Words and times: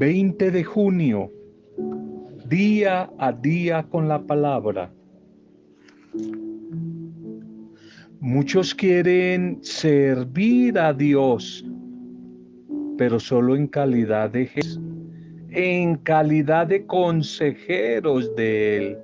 20 0.00 0.50
de 0.50 0.64
junio, 0.64 1.30
día 2.48 3.10
a 3.18 3.32
día 3.32 3.82
con 3.82 4.08
la 4.08 4.18
palabra. 4.18 4.90
Muchos 8.18 8.74
quieren 8.74 9.58
servir 9.60 10.78
a 10.78 10.94
Dios, 10.94 11.66
pero 12.96 13.20
solo 13.20 13.54
en 13.54 13.66
calidad 13.66 14.30
de 14.30 14.48
en 15.50 15.96
calidad 15.96 16.68
de 16.68 16.86
consejeros 16.86 18.34
de 18.36 18.76
Él. 18.78 18.98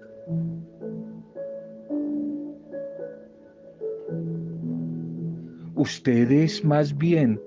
Ustedes 5.75 6.65
más 6.65 6.97
bien 6.97 7.39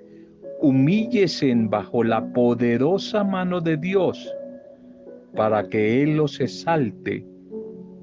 humíllesen 0.61 1.69
bajo 1.69 2.03
la 2.03 2.25
poderosa 2.33 3.23
mano 3.23 3.61
de 3.61 3.77
Dios 3.77 4.33
para 5.35 5.67
que 5.67 6.03
Él 6.03 6.17
los 6.17 6.39
exalte 6.39 7.25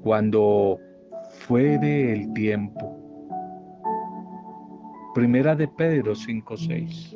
cuando 0.01 0.79
fuere 1.31 2.13
el 2.13 2.33
tiempo. 2.33 2.97
Primera 5.13 5.55
de 5.55 5.67
Pedro 5.67 6.15
5:6. 6.15 7.15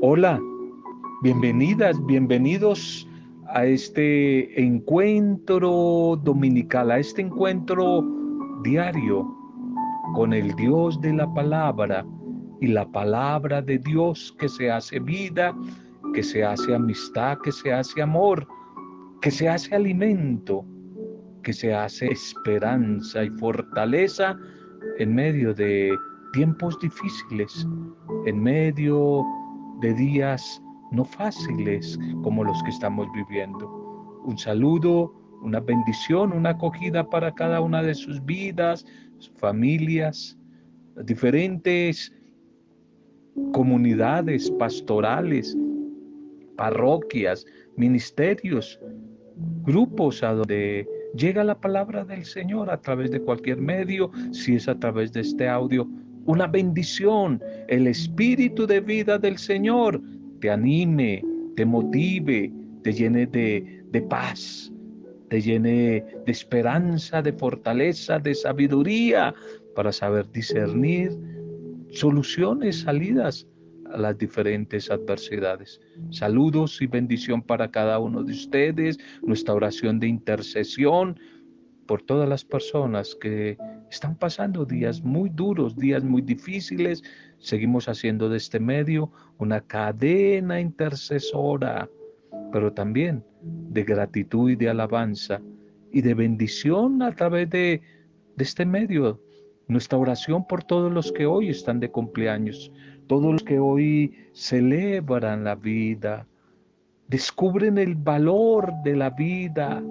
Hola, 0.00 0.40
bienvenidas, 1.22 1.96
bienvenidos 2.06 3.08
a 3.48 3.66
este 3.66 4.60
encuentro 4.60 6.18
dominical, 6.22 6.90
a 6.90 6.98
este 6.98 7.22
encuentro 7.22 8.04
diario 8.62 9.35
con 10.14 10.32
el 10.32 10.54
Dios 10.54 11.00
de 11.00 11.12
la 11.12 11.32
palabra 11.32 12.04
y 12.60 12.68
la 12.68 12.86
palabra 12.90 13.60
de 13.60 13.78
Dios 13.78 14.34
que 14.38 14.48
se 14.48 14.70
hace 14.70 14.98
vida, 14.98 15.54
que 16.14 16.22
se 16.22 16.44
hace 16.44 16.74
amistad, 16.74 17.38
que 17.42 17.52
se 17.52 17.72
hace 17.72 18.02
amor, 18.02 18.46
que 19.20 19.30
se 19.30 19.48
hace 19.48 19.74
alimento, 19.74 20.64
que 21.42 21.52
se 21.52 21.74
hace 21.74 22.06
esperanza 22.06 23.24
y 23.24 23.30
fortaleza 23.30 24.36
en 24.98 25.14
medio 25.14 25.54
de 25.54 25.92
tiempos 26.32 26.78
difíciles, 26.80 27.66
en 28.26 28.42
medio 28.42 29.24
de 29.80 29.94
días 29.94 30.62
no 30.92 31.04
fáciles 31.04 31.98
como 32.22 32.44
los 32.44 32.62
que 32.62 32.70
estamos 32.70 33.06
viviendo. 33.14 33.68
Un 34.24 34.38
saludo, 34.38 35.12
una 35.42 35.60
bendición, 35.60 36.32
una 36.32 36.50
acogida 36.50 37.08
para 37.08 37.32
cada 37.32 37.60
una 37.60 37.82
de 37.82 37.94
sus 37.94 38.24
vidas, 38.24 38.84
familias, 39.36 40.36
diferentes 41.04 42.12
comunidades 43.52 44.50
pastorales, 44.52 45.56
parroquias, 46.56 47.44
ministerios, 47.76 48.80
grupos 49.64 50.22
a 50.22 50.32
donde 50.32 50.88
llega 51.14 51.44
la 51.44 51.58
palabra 51.58 52.04
del 52.04 52.24
Señor 52.24 52.70
a 52.70 52.80
través 52.80 53.10
de 53.10 53.20
cualquier 53.20 53.58
medio, 53.58 54.10
si 54.32 54.56
es 54.56 54.68
a 54.68 54.78
través 54.78 55.12
de 55.12 55.20
este 55.20 55.48
audio, 55.48 55.86
una 56.24 56.46
bendición, 56.46 57.40
el 57.68 57.86
espíritu 57.86 58.66
de 58.66 58.80
vida 58.80 59.18
del 59.18 59.38
Señor 59.38 60.00
te 60.40 60.50
anime, 60.50 61.22
te 61.56 61.64
motive, 61.64 62.52
te 62.82 62.92
llene 62.92 63.26
de, 63.26 63.84
de 63.90 64.02
paz, 64.02 64.72
te 65.28 65.40
llene 65.40 66.04
de 66.24 66.32
esperanza, 66.32 67.22
de 67.22 67.32
fortaleza, 67.32 68.18
de 68.18 68.34
sabiduría 68.34 69.34
para 69.74 69.92
saber 69.92 70.30
discernir 70.30 71.12
soluciones, 71.90 72.80
salidas 72.80 73.46
a 73.92 73.98
las 73.98 74.18
diferentes 74.18 74.90
adversidades. 74.90 75.80
Saludos 76.10 76.80
y 76.82 76.86
bendición 76.86 77.42
para 77.42 77.70
cada 77.70 77.98
uno 77.98 78.22
de 78.22 78.32
ustedes, 78.32 78.98
nuestra 79.22 79.54
oración 79.54 80.00
de 80.00 80.08
intercesión 80.08 81.18
por 81.86 82.02
todas 82.02 82.28
las 82.28 82.44
personas 82.44 83.16
que 83.20 83.56
están 83.90 84.16
pasando 84.16 84.64
días 84.64 85.02
muy 85.02 85.28
duros, 85.30 85.76
días 85.76 86.02
muy 86.02 86.20
difíciles. 86.20 87.02
Seguimos 87.38 87.88
haciendo 87.88 88.28
de 88.28 88.38
este 88.38 88.58
medio 88.58 89.12
una 89.38 89.60
cadena 89.60 90.60
intercesora 90.60 91.88
pero 92.56 92.72
también 92.72 93.22
de 93.42 93.84
gratitud 93.84 94.48
y 94.48 94.56
de 94.56 94.70
alabanza 94.70 95.42
y 95.92 96.00
de 96.00 96.14
bendición 96.14 97.02
a 97.02 97.14
través 97.14 97.50
de, 97.50 97.82
este 98.38 98.64
medio. 98.64 99.20
Nuestra 99.68 99.98
oración 99.98 100.46
por 100.46 100.64
todos 100.64 100.90
los 100.90 101.12
que 101.12 101.26
hoy 101.26 101.50
están 101.50 101.80
de 101.80 101.90
cumpleaños, 101.90 102.72
todos 103.08 103.30
los 103.30 103.42
que 103.42 103.58
hoy 103.58 104.16
celebran 104.32 105.44
la 105.44 105.54
vida, 105.54 106.26
descubren 107.08 107.76
el 107.76 107.94
valor 107.94 108.72
de 108.82 108.96
la 108.96 109.10
vida, 109.10 109.82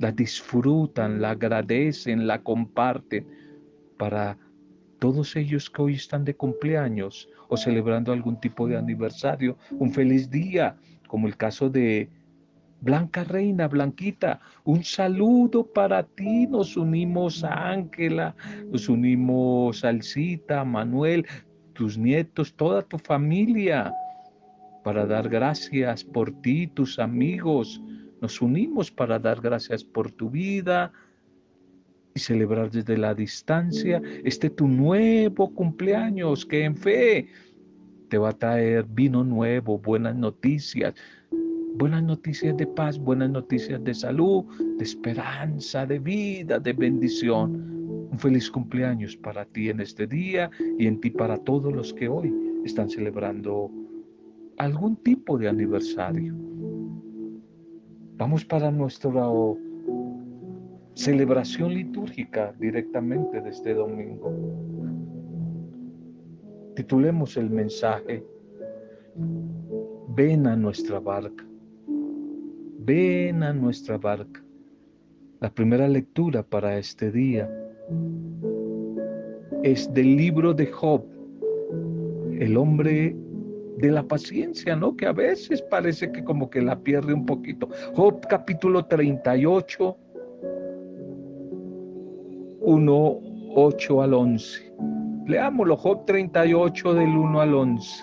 la 0.00 0.10
disfrutan, 0.10 1.20
la 1.20 1.30
agradecen, 1.30 2.26
la 2.26 2.42
comparten 2.42 3.28
para 3.96 4.36
todos 4.98 5.36
ellos 5.36 5.70
que 5.70 5.82
hoy 5.82 5.94
están 5.94 6.24
de 6.24 6.34
cumpleaños 6.34 7.28
o 7.48 7.56
celebrando 7.56 8.12
algún 8.12 8.40
tipo 8.40 8.66
de 8.66 8.76
aniversario, 8.76 9.56
un 9.70 9.92
feliz 9.92 10.28
día, 10.28 10.76
como 11.10 11.26
el 11.26 11.36
caso 11.36 11.68
de 11.68 12.08
Blanca 12.80 13.24
Reina, 13.24 13.66
Blanquita, 13.66 14.38
un 14.62 14.84
saludo 14.84 15.66
para 15.66 16.04
ti. 16.04 16.46
Nos 16.46 16.76
unimos 16.76 17.42
a 17.42 17.72
Ángela, 17.72 18.36
nos 18.70 18.88
unimos 18.88 19.84
a 19.84 19.88
Alcita, 19.88 20.64
Manuel, 20.64 21.26
tus 21.72 21.98
nietos, 21.98 22.54
toda 22.54 22.82
tu 22.82 22.96
familia, 22.96 23.92
para 24.84 25.04
dar 25.04 25.28
gracias 25.28 26.04
por 26.04 26.30
ti, 26.42 26.68
tus 26.68 27.00
amigos. 27.00 27.82
Nos 28.20 28.40
unimos 28.40 28.88
para 28.88 29.18
dar 29.18 29.40
gracias 29.40 29.82
por 29.82 30.12
tu 30.12 30.30
vida 30.30 30.92
y 32.14 32.20
celebrar 32.20 32.70
desde 32.70 32.96
la 32.96 33.14
distancia 33.14 34.00
este 34.22 34.48
tu 34.48 34.68
nuevo 34.68 35.52
cumpleaños 35.52 36.46
que 36.46 36.62
en 36.62 36.76
fe 36.76 37.26
te 38.10 38.18
va 38.18 38.30
a 38.30 38.32
traer 38.32 38.84
vino 38.90 39.24
nuevo, 39.24 39.78
buenas 39.78 40.16
noticias, 40.16 40.94
buenas 41.76 42.02
noticias 42.02 42.56
de 42.56 42.66
paz, 42.66 42.98
buenas 42.98 43.30
noticias 43.30 43.82
de 43.84 43.94
salud, 43.94 44.44
de 44.78 44.84
esperanza, 44.84 45.86
de 45.86 46.00
vida, 46.00 46.58
de 46.58 46.72
bendición. 46.72 47.78
Un 48.10 48.18
feliz 48.18 48.50
cumpleaños 48.50 49.16
para 49.16 49.44
ti 49.44 49.70
en 49.70 49.80
este 49.80 50.06
día 50.08 50.50
y 50.78 50.88
en 50.88 51.00
ti 51.00 51.10
para 51.10 51.38
todos 51.38 51.72
los 51.72 51.94
que 51.94 52.08
hoy 52.08 52.34
están 52.64 52.90
celebrando 52.90 53.70
algún 54.58 54.96
tipo 54.96 55.38
de 55.38 55.48
aniversario. 55.48 56.34
Vamos 58.16 58.44
para 58.44 58.72
nuestra 58.72 59.12
celebración 60.94 61.74
litúrgica 61.74 62.52
directamente 62.58 63.40
de 63.40 63.50
este 63.50 63.72
domingo. 63.72 64.34
Titulemos 66.74 67.36
el 67.36 67.50
mensaje, 67.50 68.24
ven 70.08 70.46
a 70.46 70.56
nuestra 70.56 71.00
barca, 71.00 71.44
ven 72.78 73.42
a 73.42 73.52
nuestra 73.52 73.98
barca. 73.98 74.42
La 75.40 75.52
primera 75.52 75.88
lectura 75.88 76.42
para 76.42 76.78
este 76.78 77.10
día 77.10 77.50
es 79.62 79.92
del 79.92 80.16
libro 80.16 80.54
de 80.54 80.66
Job, 80.66 81.04
el 82.38 82.56
hombre 82.56 83.16
de 83.78 83.90
la 83.90 84.02
paciencia, 84.02 84.76
¿no? 84.76 84.96
Que 84.96 85.06
a 85.06 85.12
veces 85.12 85.62
parece 85.62 86.12
que 86.12 86.22
como 86.22 86.50
que 86.50 86.60
la 86.60 86.78
pierde 86.78 87.14
un 87.14 87.26
poquito. 87.26 87.68
Job 87.94 88.20
capítulo 88.28 88.84
38, 88.84 89.96
1, 92.60 93.20
8 93.54 94.02
al 94.02 94.14
11. 94.14 94.72
Leámoslo, 95.30 95.76
Job 95.76 96.06
38 96.06 96.94
del 96.94 97.16
1 97.16 97.40
al 97.40 97.54
11. 97.54 98.02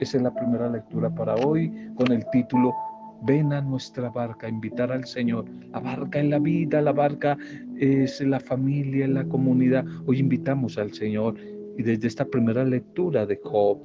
Esa 0.00 0.16
es 0.16 0.22
la 0.24 0.34
primera 0.34 0.68
lectura 0.68 1.08
para 1.08 1.36
hoy 1.36 1.72
con 1.94 2.10
el 2.10 2.28
título 2.32 2.74
Ven 3.22 3.52
a 3.52 3.60
nuestra 3.60 4.10
barca, 4.10 4.48
invitar 4.48 4.90
al 4.90 5.04
Señor. 5.04 5.44
La 5.70 5.78
barca 5.78 6.18
en 6.18 6.28
la 6.28 6.40
vida, 6.40 6.80
la 6.80 6.90
barca 6.90 7.38
es 7.78 8.20
la 8.20 8.40
familia, 8.40 9.06
la 9.06 9.24
comunidad. 9.26 9.84
Hoy 10.06 10.18
invitamos 10.18 10.76
al 10.76 10.92
Señor 10.92 11.36
y 11.78 11.84
desde 11.84 12.08
esta 12.08 12.24
primera 12.24 12.64
lectura 12.64 13.26
de 13.26 13.40
Job, 13.44 13.78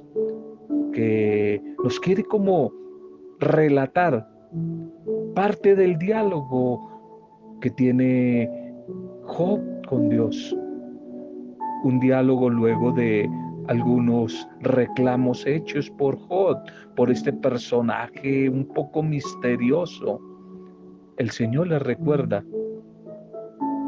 que 0.92 1.62
nos 1.84 2.00
quiere 2.00 2.24
como 2.24 2.72
relatar 3.38 4.28
parte 5.36 5.76
del 5.76 5.96
diálogo 5.98 7.58
que 7.60 7.70
tiene 7.70 8.74
Job 9.22 9.60
con 9.86 10.08
Dios 10.08 10.56
un 11.84 12.00
diálogo 12.00 12.50
luego 12.50 12.92
de 12.92 13.28
algunos 13.68 14.48
reclamos 14.60 15.44
hechos 15.46 15.90
por 15.90 16.18
Jod, 16.28 16.56
por 16.94 17.10
este 17.10 17.32
personaje 17.32 18.48
un 18.48 18.64
poco 18.66 19.02
misterioso. 19.02 20.20
El 21.18 21.30
Señor 21.30 21.68
le 21.68 21.78
recuerda 21.78 22.44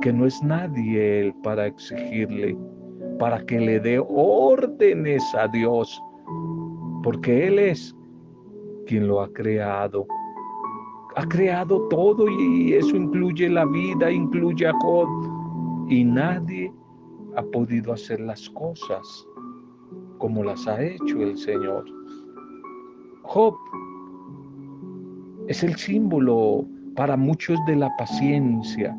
que 0.00 0.12
no 0.12 0.26
es 0.26 0.42
nadie 0.42 1.20
él 1.20 1.34
para 1.42 1.66
exigirle, 1.66 2.56
para 3.18 3.44
que 3.44 3.60
le 3.60 3.80
dé 3.80 4.02
órdenes 4.08 5.22
a 5.34 5.48
Dios, 5.48 6.02
porque 7.02 7.46
Él 7.48 7.58
es 7.58 7.94
quien 8.86 9.08
lo 9.08 9.20
ha 9.20 9.32
creado. 9.32 10.06
Ha 11.16 11.26
creado 11.26 11.88
todo 11.88 12.26
y 12.28 12.74
eso 12.74 12.94
incluye 12.96 13.48
la 13.48 13.64
vida, 13.64 14.10
incluye 14.10 14.66
a 14.66 14.72
Job. 14.80 15.08
Y 15.88 16.04
nadie 16.04 16.72
ha 17.38 17.42
podido 17.52 17.92
hacer 17.92 18.18
las 18.18 18.50
cosas 18.50 19.24
como 20.18 20.42
las 20.42 20.66
ha 20.66 20.82
hecho 20.82 21.22
el 21.22 21.38
Señor. 21.38 21.84
Job 23.22 23.54
es 25.46 25.62
el 25.62 25.76
símbolo 25.76 26.66
para 26.96 27.16
muchos 27.16 27.56
de 27.68 27.76
la 27.76 27.96
paciencia, 27.96 28.96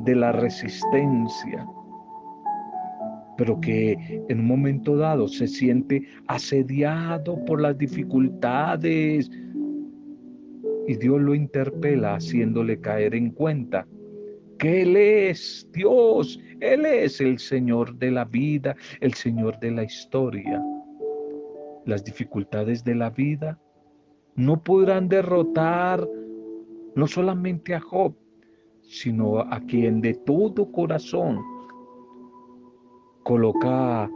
de 0.00 0.14
la 0.14 0.32
resistencia, 0.32 1.66
pero 3.36 3.60
que 3.60 4.24
en 4.30 4.40
un 4.40 4.46
momento 4.46 4.96
dado 4.96 5.28
se 5.28 5.46
siente 5.46 6.02
asediado 6.28 7.44
por 7.44 7.60
las 7.60 7.76
dificultades 7.76 9.30
y 10.88 10.96
Dios 10.96 11.20
lo 11.20 11.34
interpela 11.34 12.14
haciéndole 12.14 12.80
caer 12.80 13.14
en 13.14 13.32
cuenta 13.32 13.86
que 14.62 14.82
Él 14.82 14.96
es 14.96 15.68
Dios, 15.72 16.38
Él 16.60 16.86
es 16.86 17.20
el 17.20 17.40
Señor 17.40 17.96
de 17.96 18.12
la 18.12 18.24
vida, 18.24 18.76
el 19.00 19.12
Señor 19.12 19.58
de 19.58 19.72
la 19.72 19.82
historia. 19.82 20.62
Las 21.84 22.04
dificultades 22.04 22.84
de 22.84 22.94
la 22.94 23.10
vida 23.10 23.58
no 24.36 24.62
podrán 24.62 25.08
derrotar 25.08 26.08
no 26.94 27.08
solamente 27.08 27.74
a 27.74 27.80
Job, 27.80 28.14
sino 28.82 29.40
a 29.40 29.58
quien 29.66 30.00
de 30.00 30.14
todo 30.14 30.70
corazón 30.70 31.40
coloca 33.24 34.08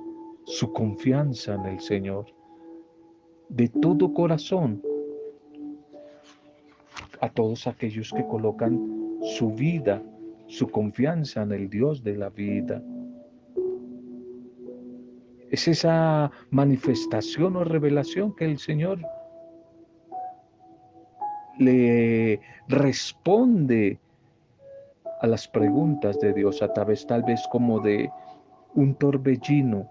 su 0.44 0.72
confianza 0.72 1.54
en 1.54 1.66
el 1.66 1.80
Señor. 1.80 2.26
De 3.48 3.68
todo 3.68 4.14
corazón 4.14 4.80
a 7.20 7.28
todos 7.30 7.66
aquellos 7.66 8.12
que 8.12 8.24
colocan 8.28 9.18
su 9.36 9.50
vida, 9.50 10.00
su 10.46 10.68
confianza 10.68 11.42
en 11.42 11.52
el 11.52 11.68
Dios 11.68 12.02
de 12.02 12.16
la 12.16 12.30
vida. 12.30 12.82
Es 15.50 15.68
esa 15.68 16.30
manifestación 16.50 17.56
o 17.56 17.64
revelación 17.64 18.34
que 18.34 18.44
el 18.44 18.58
Señor 18.58 19.00
le 21.58 22.40
responde 22.68 23.98
a 25.20 25.26
las 25.26 25.48
preguntas 25.48 26.18
de 26.20 26.32
Dios 26.32 26.62
a 26.62 26.72
través 26.72 27.06
tal 27.06 27.22
vez 27.22 27.42
como 27.50 27.80
de 27.80 28.10
un 28.74 28.94
torbellino, 28.94 29.90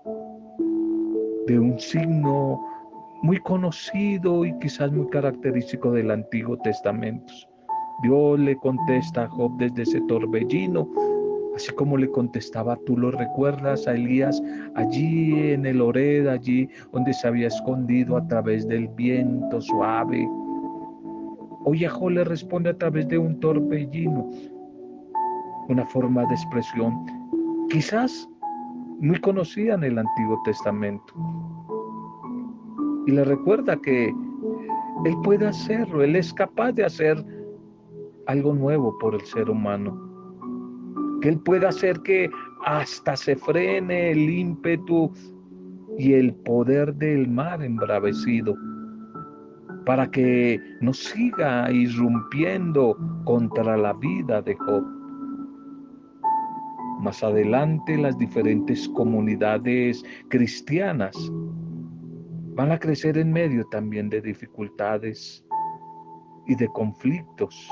de 1.47 1.57
un 1.57 1.79
signo 1.79 2.61
muy 3.23 3.39
conocido 3.39 4.45
y 4.45 4.57
quizás 4.59 4.91
muy 4.91 5.07
característico 5.09 5.91
del 5.91 6.11
Antiguo 6.11 6.57
Testamento. 6.57 7.33
Dios 8.03 8.39
le 8.39 8.55
contesta 8.57 9.23
a 9.23 9.29
Job 9.29 9.57
desde 9.57 9.83
ese 9.83 10.01
torbellino, 10.01 10.87
así 11.55 11.71
como 11.73 11.97
le 11.97 12.09
contestaba, 12.09 12.77
tú 12.85 12.97
lo 12.97 13.11
recuerdas 13.11 13.87
a 13.87 13.93
Elías 13.93 14.41
allí 14.75 15.51
en 15.51 15.65
el 15.65 15.81
Ored, 15.81 16.27
allí 16.27 16.67
donde 16.91 17.13
se 17.13 17.27
había 17.27 17.47
escondido 17.47 18.17
a 18.17 18.27
través 18.27 18.67
del 18.67 18.87
viento 18.89 19.61
suave. 19.61 20.27
Hoy 21.63 21.85
Job 21.85 22.09
le 22.09 22.23
responde 22.23 22.69
a 22.69 22.77
través 22.77 23.07
de 23.07 23.17
un 23.17 23.39
torbellino, 23.39 24.29
una 25.69 25.85
forma 25.87 26.25
de 26.25 26.35
expresión 26.35 27.05
quizás 27.69 28.29
muy 28.99 29.19
conocida 29.19 29.73
en 29.75 29.83
el 29.83 29.97
Antiguo 29.97 30.41
Testamento. 30.45 31.13
Y 33.07 33.11
le 33.11 33.23
recuerda 33.23 33.75
que 33.77 34.07
Él 35.05 35.15
puede 35.23 35.47
hacerlo, 35.47 36.03
Él 36.03 36.15
es 36.15 36.33
capaz 36.33 36.71
de 36.73 36.85
hacer 36.85 37.23
algo 38.27 38.53
nuevo 38.53 38.97
por 38.99 39.15
el 39.15 39.21
ser 39.21 39.49
humano. 39.49 39.99
Que 41.21 41.29
Él 41.29 41.39
puede 41.39 41.67
hacer 41.67 41.99
que 42.01 42.29
hasta 42.65 43.15
se 43.15 43.35
frene 43.35 44.11
el 44.11 44.29
ímpetu 44.29 45.11
y 45.97 46.13
el 46.13 46.33
poder 46.33 46.93
del 46.95 47.27
mar 47.27 47.63
embravecido 47.63 48.55
para 49.85 50.09
que 50.09 50.59
no 50.81 50.93
siga 50.93 51.71
irrumpiendo 51.71 52.97
contra 53.23 53.77
la 53.77 53.93
vida 53.93 54.41
de 54.41 54.55
Job. 54.55 54.83
Más 57.01 57.23
adelante 57.23 57.97
las 57.97 58.17
diferentes 58.17 58.89
comunidades 58.89 60.03
cristianas 60.29 61.15
van 62.55 62.71
a 62.71 62.79
crecer 62.79 63.17
en 63.17 63.31
medio 63.31 63.63
también 63.65 64.09
de 64.09 64.21
dificultades 64.21 65.45
y 66.47 66.55
de 66.55 66.67
conflictos. 66.69 67.69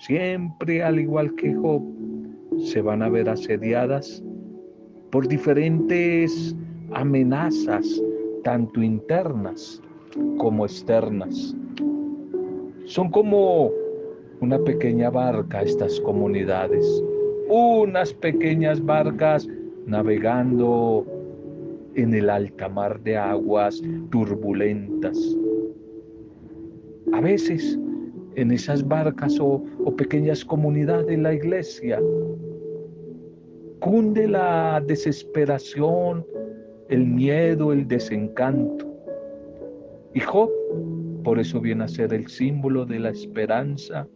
Siempre, 0.00 0.82
al 0.82 0.98
igual 0.98 1.34
que 1.34 1.54
Job, 1.54 1.82
se 2.58 2.80
van 2.80 3.02
a 3.02 3.10
ver 3.10 3.28
asediadas 3.28 4.22
por 5.10 5.28
diferentes 5.28 6.56
amenazas, 6.92 8.02
tanto 8.42 8.82
internas 8.82 9.82
como 10.38 10.64
externas. 10.64 11.54
Son 12.86 13.10
como 13.10 13.70
una 14.40 14.58
pequeña 14.60 15.10
barca 15.10 15.60
estas 15.60 16.00
comunidades, 16.00 17.04
unas 17.50 18.14
pequeñas 18.14 18.82
barcas 18.82 19.46
navegando 19.84 21.04
en 21.94 22.14
el 22.14 22.30
alta 22.30 22.70
mar 22.70 22.98
de 23.02 23.18
aguas 23.18 23.82
turbulentas. 24.10 25.18
A 27.12 27.20
veces 27.20 27.78
en 28.36 28.50
esas 28.50 28.86
barcas 28.86 29.38
o, 29.38 29.62
pequeñas 29.96 30.44
comunidades 30.44 31.06
de 31.06 31.16
la 31.16 31.32
iglesia 31.34 32.00
cunde 33.80 34.28
la 34.28 34.82
desesperación, 34.86 36.24
el 36.88 37.06
miedo, 37.06 37.72
el 37.72 37.88
desencanto. 37.88 38.86
Y 40.12 40.20
Job 40.20 40.50
por 41.22 41.38
eso 41.38 41.60
viene 41.60 41.84
a 41.84 41.88
ser 41.88 42.12
el 42.14 42.26
símbolo 42.28 42.84
de 42.84 42.98
la 42.98 43.10
esperanza, 43.10 44.06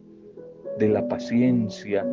de 0.79 0.89
la 0.89 1.07
paciencia, 1.07 2.05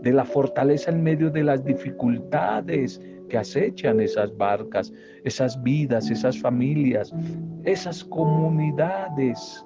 de 0.00 0.12
la 0.12 0.24
fortaleza 0.24 0.90
en 0.90 1.02
medio 1.02 1.30
de 1.30 1.44
las 1.44 1.64
dificultades 1.64 3.00
que 3.28 3.38
acechan 3.38 4.00
esas 4.00 4.36
barcas, 4.36 4.92
esas 5.24 5.60
vidas, 5.62 6.10
esas 6.10 6.38
familias, 6.38 7.12
esas 7.64 8.04
comunidades, 8.04 9.64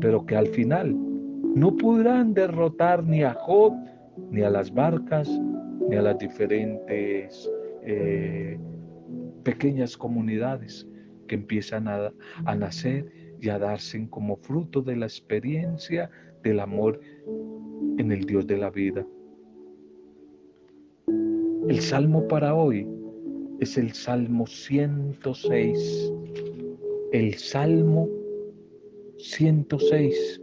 pero 0.00 0.24
que 0.26 0.36
al 0.36 0.46
final 0.48 0.96
no 1.54 1.76
podrán 1.76 2.34
derrotar 2.34 3.04
ni 3.04 3.22
a 3.22 3.34
Job, 3.34 3.72
ni 4.30 4.42
a 4.42 4.50
las 4.50 4.72
barcas, 4.72 5.28
ni 5.88 5.96
a 5.96 6.02
las 6.02 6.18
diferentes 6.18 7.50
eh, 7.82 8.58
pequeñas 9.42 9.96
comunidades 9.96 10.86
que 11.26 11.34
empiezan 11.36 11.88
a, 11.88 12.12
a 12.44 12.54
nacer 12.54 13.10
y 13.40 13.48
a 13.48 13.58
darse 13.58 14.08
como 14.10 14.36
fruto 14.36 14.82
de 14.82 14.96
la 14.96 15.06
experiencia 15.06 16.10
del 16.42 16.60
amor 16.60 17.00
en 17.98 18.12
el 18.12 18.24
Dios 18.24 18.46
de 18.46 18.58
la 18.58 18.70
vida. 18.70 19.06
El 21.68 21.80
salmo 21.80 22.26
para 22.28 22.54
hoy 22.54 22.86
es 23.60 23.76
el 23.76 23.92
Salmo 23.92 24.46
106. 24.46 26.12
El 27.12 27.34
Salmo 27.34 28.08
106 29.22 30.40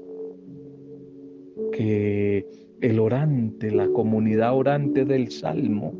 que 1.72 2.46
el 2.82 3.00
orante, 3.00 3.72
la 3.72 3.88
comunidad 3.90 4.56
orante 4.56 5.06
del 5.06 5.32
Salmo 5.32 5.94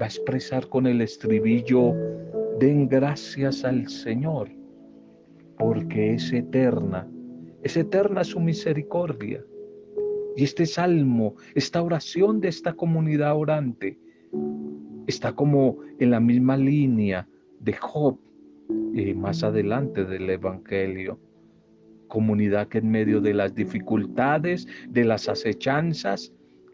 va 0.00 0.06
a 0.06 0.08
expresar 0.08 0.68
con 0.68 0.86
el 0.86 1.00
estribillo, 1.00 1.92
den 2.58 2.88
gracias 2.88 3.64
al 3.64 3.88
Señor, 3.88 4.50
porque 5.58 6.14
es 6.14 6.32
eterna, 6.32 7.08
es 7.62 7.76
eterna 7.76 8.24
su 8.24 8.40
misericordia. 8.40 9.44
Y 10.36 10.44
este 10.44 10.64
salmo, 10.64 11.34
esta 11.54 11.82
oración 11.82 12.40
de 12.40 12.48
esta 12.48 12.72
comunidad 12.72 13.36
orante, 13.36 13.98
está 15.06 15.32
como 15.34 15.78
en 15.98 16.10
la 16.10 16.20
misma 16.20 16.56
línea 16.56 17.28
de 17.58 17.72
Job 17.74 18.16
y 18.94 19.12
más 19.14 19.42
adelante 19.42 20.04
del 20.04 20.30
Evangelio. 20.30 21.18
Comunidad 22.10 22.68
que 22.68 22.78
en 22.78 22.90
medio 22.90 23.22
de 23.22 23.32
las 23.32 23.54
dificultades, 23.54 24.66
de 24.90 25.04
las 25.04 25.28
acechanzas, 25.30 26.32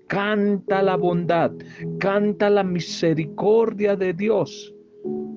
canta 0.08 0.82
la 0.82 0.96
bondad, 0.96 1.52
canta 1.98 2.50
la 2.50 2.64
misericordia 2.64 3.94
de 3.94 4.12
Dios, 4.12 4.74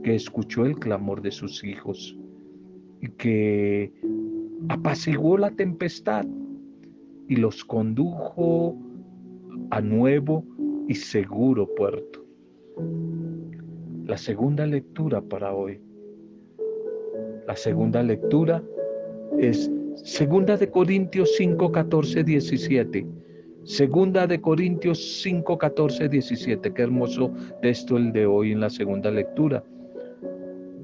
que 0.03 0.15
escuchó 0.15 0.65
el 0.65 0.79
clamor 0.79 1.21
de 1.21 1.31
sus 1.31 1.63
hijos 1.63 2.17
y 3.01 3.09
que 3.09 3.91
apaciguó 4.69 5.37
la 5.37 5.51
tempestad 5.51 6.25
y 7.27 7.35
los 7.35 7.63
condujo 7.63 8.75
a 9.69 9.81
nuevo 9.81 10.43
y 10.87 10.95
seguro 10.95 11.67
puerto. 11.75 12.25
la 14.05 14.17
segunda 14.17 14.65
lectura 14.65 15.21
para 15.21 15.53
hoy. 15.53 15.79
La 17.45 17.55
segunda 17.55 18.01
lectura 18.01 18.63
es 19.37 19.71
Segunda 20.03 20.55
de 20.55 20.69
Corintios 20.69 21.35
5, 21.35 21.71
14, 21.71 22.23
17. 22.23 23.05
Segunda 23.63 24.25
de 24.25 24.39
Corintios 24.39 25.21
5, 25.21 25.57
14, 25.57 26.07
17. 26.07 26.73
Qué 26.73 26.81
hermoso 26.81 27.33
texto 27.61 27.97
el 27.97 28.13
de 28.13 28.25
hoy 28.25 28.53
en 28.53 28.61
la 28.61 28.69
segunda 28.69 29.11
lectura. 29.11 29.63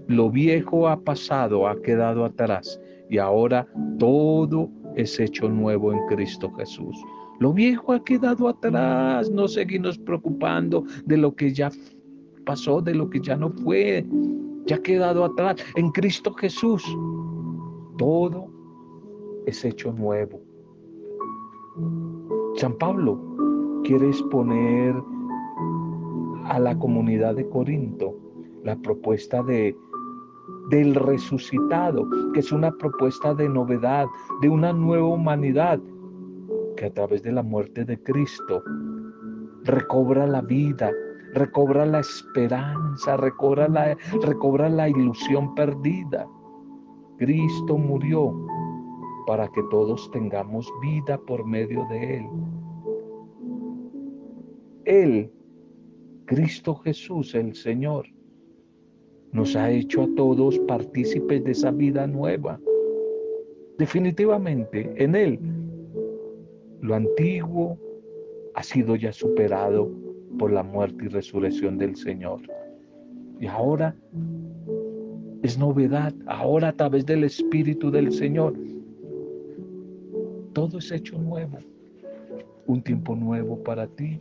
Lo 0.07 0.29
viejo 0.29 0.89
ha 0.89 0.99
pasado, 0.99 1.67
ha 1.67 1.81
quedado 1.81 2.25
atrás 2.25 2.79
y 3.09 3.17
ahora 3.17 3.65
todo 3.99 4.69
es 4.95 5.17
hecho 5.19 5.47
nuevo 5.47 5.93
en 5.93 5.99
Cristo 6.07 6.51
Jesús. 6.57 6.97
Lo 7.39 7.53
viejo 7.53 7.93
ha 7.93 8.03
quedado 8.03 8.49
atrás, 8.49 9.31
no 9.31 9.47
seguimos 9.47 9.97
preocupando 9.97 10.83
de 11.05 11.17
lo 11.17 11.33
que 11.33 11.53
ya 11.53 11.71
pasó, 12.45 12.81
de 12.81 12.93
lo 12.93 13.09
que 13.09 13.21
ya 13.21 13.37
no 13.37 13.49
fue, 13.49 14.05
ya 14.65 14.75
ha 14.75 14.81
quedado 14.81 15.23
atrás. 15.23 15.55
En 15.75 15.89
Cristo 15.91 16.33
Jesús 16.33 16.83
todo 17.97 18.54
es 19.45 19.63
hecho 19.65 19.91
nuevo. 19.91 20.41
San 22.55 22.77
Pablo 22.77 23.19
quiere 23.83 24.07
exponer 24.07 24.95
a 26.45 26.59
la 26.59 26.77
comunidad 26.77 27.35
de 27.35 27.47
Corinto 27.49 28.15
la 28.63 28.75
propuesta 28.77 29.43
de 29.43 29.75
del 30.69 30.95
resucitado, 30.95 32.07
que 32.33 32.39
es 32.39 32.51
una 32.51 32.71
propuesta 32.71 33.33
de 33.35 33.47
novedad, 33.47 34.07
de 34.41 34.49
una 34.49 34.73
nueva 34.73 35.07
humanidad 35.07 35.79
que 36.75 36.85
a 36.85 36.93
través 36.93 37.23
de 37.23 37.31
la 37.31 37.43
muerte 37.43 37.85
de 37.85 38.01
Cristo 38.01 38.63
recobra 39.63 40.25
la 40.25 40.41
vida, 40.41 40.91
recobra 41.33 41.85
la 41.85 41.99
esperanza, 41.99 43.17
recobra 43.17 43.67
la, 43.67 43.97
recobra 44.23 44.69
la 44.69 44.89
ilusión 44.89 45.53
perdida. 45.55 46.27
Cristo 47.17 47.77
murió 47.77 48.33
para 49.25 49.47
que 49.49 49.61
todos 49.69 50.09
tengamos 50.11 50.71
vida 50.81 51.17
por 51.17 51.45
medio 51.45 51.85
de 51.89 52.17
Él. 52.17 52.25
Él, 54.85 55.31
Cristo 56.25 56.75
Jesús, 56.75 57.33
el 57.35 57.55
Señor, 57.55 58.05
nos 59.31 59.55
ha 59.55 59.71
hecho 59.71 60.03
a 60.03 60.07
todos 60.15 60.59
partícipes 60.59 61.43
de 61.43 61.51
esa 61.51 61.71
vida 61.71 62.07
nueva. 62.07 62.59
Definitivamente, 63.77 64.93
en 64.95 65.15
Él, 65.15 65.39
lo 66.81 66.95
antiguo 66.95 67.77
ha 68.53 68.63
sido 68.63 68.95
ya 68.95 69.11
superado 69.11 69.91
por 70.37 70.51
la 70.51 70.63
muerte 70.63 71.05
y 71.05 71.07
resurrección 71.07 71.77
del 71.77 71.95
Señor. 71.95 72.41
Y 73.39 73.47
ahora 73.47 73.95
es 75.43 75.57
novedad, 75.57 76.13
ahora 76.27 76.69
a 76.69 76.73
través 76.73 77.05
del 77.05 77.23
Espíritu 77.23 77.91
del 77.91 78.11
Señor, 78.11 78.53
todo 80.55 80.79
es 80.79 80.89
hecho 80.89 81.19
nuevo. 81.19 81.59
Un 82.65 82.81
tiempo 82.81 83.15
nuevo 83.15 83.61
para 83.61 83.85
ti, 83.87 84.19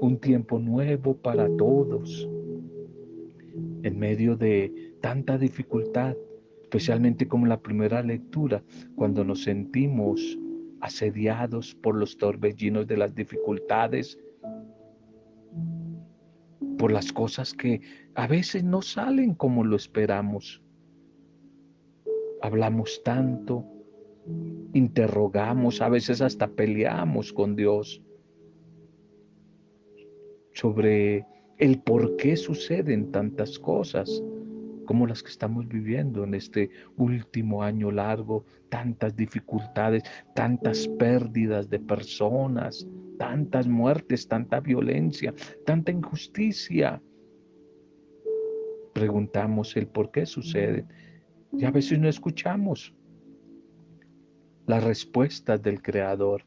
un 0.00 0.18
tiempo 0.18 0.58
nuevo 0.58 1.16
para 1.16 1.48
todos 1.56 2.28
en 3.84 3.98
medio 3.98 4.36
de 4.36 4.94
tanta 5.00 5.38
dificultad, 5.38 6.16
especialmente 6.62 7.28
como 7.28 7.46
la 7.46 7.60
primera 7.60 8.02
lectura, 8.02 8.62
cuando 8.96 9.24
nos 9.24 9.44
sentimos 9.44 10.38
asediados 10.80 11.76
por 11.76 11.94
los 11.94 12.16
torbellinos 12.16 12.88
de 12.88 12.96
las 12.96 13.14
dificultades, 13.14 14.18
por 16.78 16.90
las 16.90 17.12
cosas 17.12 17.54
que 17.54 17.80
a 18.16 18.26
veces 18.26 18.64
no 18.64 18.82
salen 18.82 19.34
como 19.34 19.64
lo 19.64 19.76
esperamos. 19.76 20.60
Hablamos 22.40 23.00
tanto, 23.04 23.71
interrogamos, 24.72 25.80
a 25.80 25.88
veces 25.88 26.20
hasta 26.20 26.48
peleamos 26.48 27.32
con 27.32 27.56
Dios 27.56 28.02
sobre 30.54 31.26
el 31.58 31.80
por 31.80 32.16
qué 32.16 32.36
suceden 32.36 33.10
tantas 33.10 33.58
cosas 33.58 34.22
como 34.84 35.06
las 35.06 35.22
que 35.22 35.30
estamos 35.30 35.68
viviendo 35.68 36.24
en 36.24 36.34
este 36.34 36.70
último 36.96 37.62
año 37.62 37.90
largo, 37.90 38.44
tantas 38.68 39.14
dificultades, 39.16 40.02
tantas 40.34 40.88
pérdidas 40.98 41.70
de 41.70 41.78
personas, 41.78 42.86
tantas 43.18 43.68
muertes, 43.68 44.26
tanta 44.26 44.60
violencia, 44.60 45.32
tanta 45.64 45.92
injusticia. 45.92 47.00
Preguntamos 48.92 49.76
el 49.76 49.86
por 49.86 50.10
qué 50.10 50.26
sucede 50.26 50.84
y 51.52 51.64
a 51.64 51.70
veces 51.70 51.98
no 51.98 52.08
escuchamos 52.08 52.92
las 54.72 54.84
respuestas 54.84 55.62
del 55.62 55.82
Creador. 55.82 56.46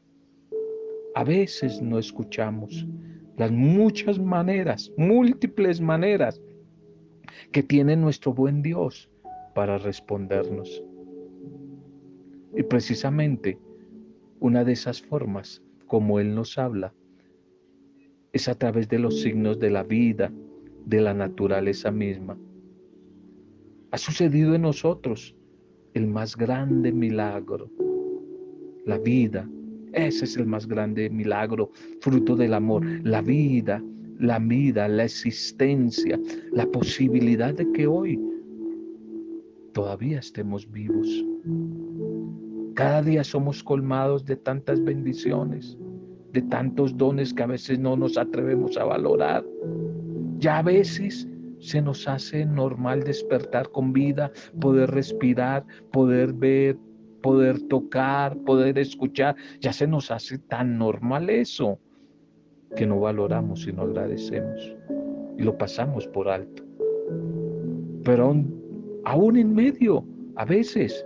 A 1.14 1.22
veces 1.22 1.80
no 1.80 1.96
escuchamos 1.96 2.84
las 3.36 3.52
muchas 3.52 4.18
maneras, 4.18 4.90
múltiples 4.96 5.80
maneras 5.80 6.42
que 7.52 7.62
tiene 7.62 7.94
nuestro 7.94 8.34
buen 8.34 8.62
Dios 8.62 9.08
para 9.54 9.78
respondernos. 9.78 10.82
Y 12.56 12.64
precisamente 12.64 13.60
una 14.40 14.64
de 14.64 14.72
esas 14.72 15.00
formas 15.00 15.62
como 15.86 16.18
Él 16.18 16.34
nos 16.34 16.58
habla 16.58 16.92
es 18.32 18.48
a 18.48 18.56
través 18.56 18.88
de 18.88 18.98
los 18.98 19.20
signos 19.20 19.60
de 19.60 19.70
la 19.70 19.84
vida, 19.84 20.32
de 20.84 21.00
la 21.00 21.14
naturaleza 21.14 21.92
misma. 21.92 22.36
Ha 23.92 23.98
sucedido 23.98 24.56
en 24.56 24.62
nosotros 24.62 25.36
el 25.94 26.08
más 26.08 26.36
grande 26.36 26.90
milagro, 26.90 27.70
la 28.86 28.98
vida, 28.98 29.48
ese 29.92 30.24
es 30.24 30.36
el 30.36 30.46
más 30.46 30.66
grande 30.66 31.10
milagro, 31.10 31.70
fruto 32.00 32.36
del 32.36 32.54
amor. 32.54 32.84
La 33.02 33.22
vida, 33.22 33.82
la 34.18 34.38
vida, 34.38 34.88
la 34.88 35.04
existencia, 35.04 36.18
la 36.52 36.66
posibilidad 36.66 37.54
de 37.54 37.70
que 37.72 37.86
hoy 37.86 38.20
todavía 39.72 40.18
estemos 40.18 40.70
vivos. 40.70 41.08
Cada 42.74 43.02
día 43.02 43.24
somos 43.24 43.62
colmados 43.62 44.24
de 44.24 44.36
tantas 44.36 44.82
bendiciones, 44.84 45.78
de 46.32 46.42
tantos 46.42 46.96
dones 46.96 47.32
que 47.32 47.42
a 47.42 47.46
veces 47.46 47.78
no 47.78 47.96
nos 47.96 48.18
atrevemos 48.18 48.76
a 48.76 48.84
valorar. 48.84 49.44
Ya 50.38 50.58
a 50.58 50.62
veces 50.62 51.26
se 51.58 51.80
nos 51.80 52.06
hace 52.06 52.44
normal 52.44 53.02
despertar 53.02 53.70
con 53.70 53.94
vida, 53.94 54.30
poder 54.60 54.90
respirar, 54.90 55.64
poder 55.90 56.34
ver, 56.34 56.76
poder 57.26 57.60
tocar, 57.62 58.36
poder 58.44 58.78
escuchar. 58.78 59.34
Ya 59.58 59.72
se 59.72 59.88
nos 59.88 60.12
hace 60.12 60.38
tan 60.38 60.78
normal 60.78 61.28
eso 61.28 61.76
que 62.76 62.86
no 62.86 63.00
valoramos 63.00 63.66
y 63.66 63.72
no 63.72 63.82
agradecemos 63.82 64.76
y 65.36 65.42
lo 65.42 65.58
pasamos 65.58 66.06
por 66.06 66.28
alto. 66.28 66.62
Pero 68.04 68.32
aún, 69.04 69.36
en 69.36 69.52
medio, 69.52 70.06
a 70.36 70.44
veces, 70.44 71.04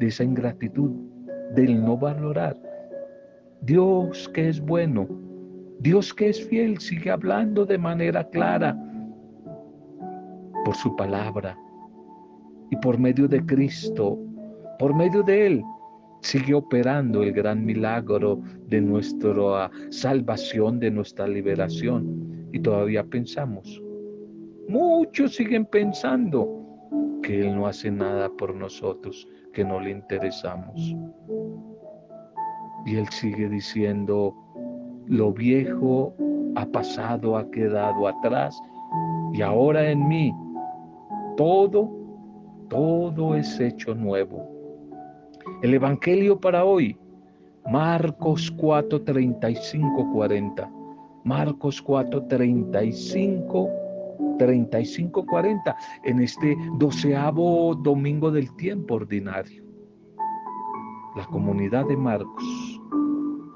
de 0.00 0.08
esa 0.08 0.24
ingratitud, 0.24 0.90
del 1.54 1.80
no 1.80 1.96
valorar, 1.96 2.60
Dios 3.60 4.28
que 4.34 4.48
es 4.48 4.60
bueno, 4.60 5.06
Dios 5.78 6.12
que 6.12 6.30
es 6.30 6.44
fiel, 6.48 6.80
sigue 6.80 7.12
hablando 7.12 7.64
de 7.64 7.78
manera 7.78 8.28
clara 8.30 8.76
por 10.64 10.74
su 10.74 10.96
palabra 10.96 11.56
y 12.72 12.76
por 12.78 12.98
medio 12.98 13.28
de 13.28 13.46
Cristo 13.46 14.25
por 14.78 14.94
medio 14.94 15.22
de 15.22 15.46
Él 15.46 15.64
sigue 16.20 16.54
operando 16.54 17.22
el 17.22 17.32
gran 17.32 17.64
milagro 17.64 18.40
de 18.66 18.80
nuestra 18.80 19.70
salvación, 19.90 20.80
de 20.80 20.90
nuestra 20.90 21.26
liberación. 21.28 22.48
Y 22.52 22.60
todavía 22.60 23.04
pensamos, 23.04 23.82
muchos 24.68 25.34
siguen 25.34 25.66
pensando 25.66 26.48
que 27.22 27.40
Él 27.40 27.56
no 27.56 27.66
hace 27.66 27.90
nada 27.90 28.28
por 28.28 28.54
nosotros, 28.54 29.28
que 29.52 29.64
no 29.64 29.80
le 29.80 29.90
interesamos. 29.90 30.96
Y 32.86 32.96
Él 32.96 33.08
sigue 33.10 33.48
diciendo, 33.48 34.34
lo 35.06 35.32
viejo 35.32 36.14
ha 36.56 36.66
pasado, 36.66 37.36
ha 37.36 37.50
quedado 37.50 38.08
atrás, 38.08 38.58
y 39.32 39.42
ahora 39.42 39.90
en 39.90 40.08
mí 40.08 40.32
todo, 41.36 41.90
todo 42.68 43.34
es 43.34 43.60
hecho 43.60 43.94
nuevo. 43.94 44.55
El 45.62 45.74
Evangelio 45.74 46.38
para 46.38 46.64
hoy, 46.64 46.98
Marcos 47.70 48.52
4, 48.58 49.02
35, 49.02 50.12
40. 50.12 50.70
Marcos 51.24 51.82
4, 51.82 52.22
35, 52.28 53.70
35, 54.38 55.26
40, 55.26 55.76
en 56.04 56.20
este 56.20 56.56
doceavo 56.78 57.74
domingo 57.74 58.30
del 58.30 58.54
tiempo 58.56 58.94
ordinario. 58.94 59.64
La 61.16 61.24
comunidad 61.26 61.86
de 61.86 61.96
Marcos, 61.96 62.80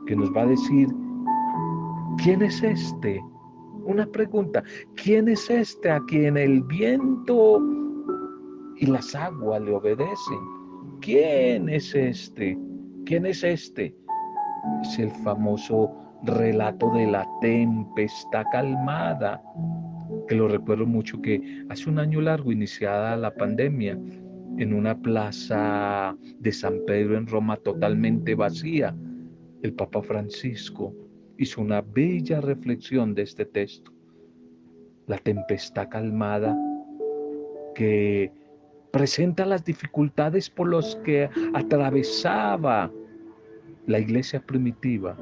que 0.07 0.17
nos 0.17 0.35
va 0.35 0.43
a 0.43 0.47
decir, 0.47 0.89
¿quién 2.23 2.43
es 2.43 2.63
este 2.63 3.23
Una 3.85 4.07
pregunta, 4.07 4.63
¿quién 4.95 5.29
es 5.29 5.49
este 5.51 5.91
a 5.91 6.01
quien 6.07 6.37
el 6.37 6.63
viento 6.65 7.63
y 8.77 8.87
las 8.87 9.15
aguas 9.15 9.63
le 9.63 9.75
obedecen? 9.75 10.60
¿Quién 11.01 11.69
es 11.71 11.95
este? 11.95 12.59
¿Quién 13.07 13.25
es 13.25 13.43
este? 13.43 13.95
Es 14.83 14.99
el 14.99 15.11
famoso 15.11 15.91
relato 16.25 16.91
de 16.93 17.07
la 17.07 17.27
tempestad 17.41 18.45
calmada, 18.53 19.43
que 20.29 20.35
lo 20.35 20.49
recuerdo 20.49 20.87
mucho 20.87 21.21
que 21.23 21.65
hace 21.71 21.89
un 21.89 21.99
año 21.99 22.21
largo, 22.21 22.53
iniciada 22.53 23.17
la 23.17 23.33
pandemia, 23.35 23.99
en 24.59 24.75
una 24.75 25.01
plaza 25.01 26.15
de 26.39 26.53
San 26.53 26.81
Pedro 26.87 27.17
en 27.17 27.27
Roma 27.27 27.57
totalmente 27.57 28.35
vacía, 28.35 28.95
el 29.63 29.73
Papa 29.73 30.03
Francisco 30.03 30.95
hizo 31.39 31.63
una 31.63 31.81
bella 31.81 32.43
reflexión 32.43 33.15
de 33.15 33.23
este 33.23 33.47
texto. 33.47 33.91
La 35.07 35.17
tempestad 35.17 35.89
calmada 35.89 36.55
que 37.75 38.31
presenta 38.93 39.47
las 39.47 39.65
dificultades 39.65 40.51
por 40.51 40.73
las 40.73 40.97
que 40.97 41.29
atravesaba 41.55 42.91
la 43.87 43.99
iglesia 43.99 44.41
primitiva 44.41 45.17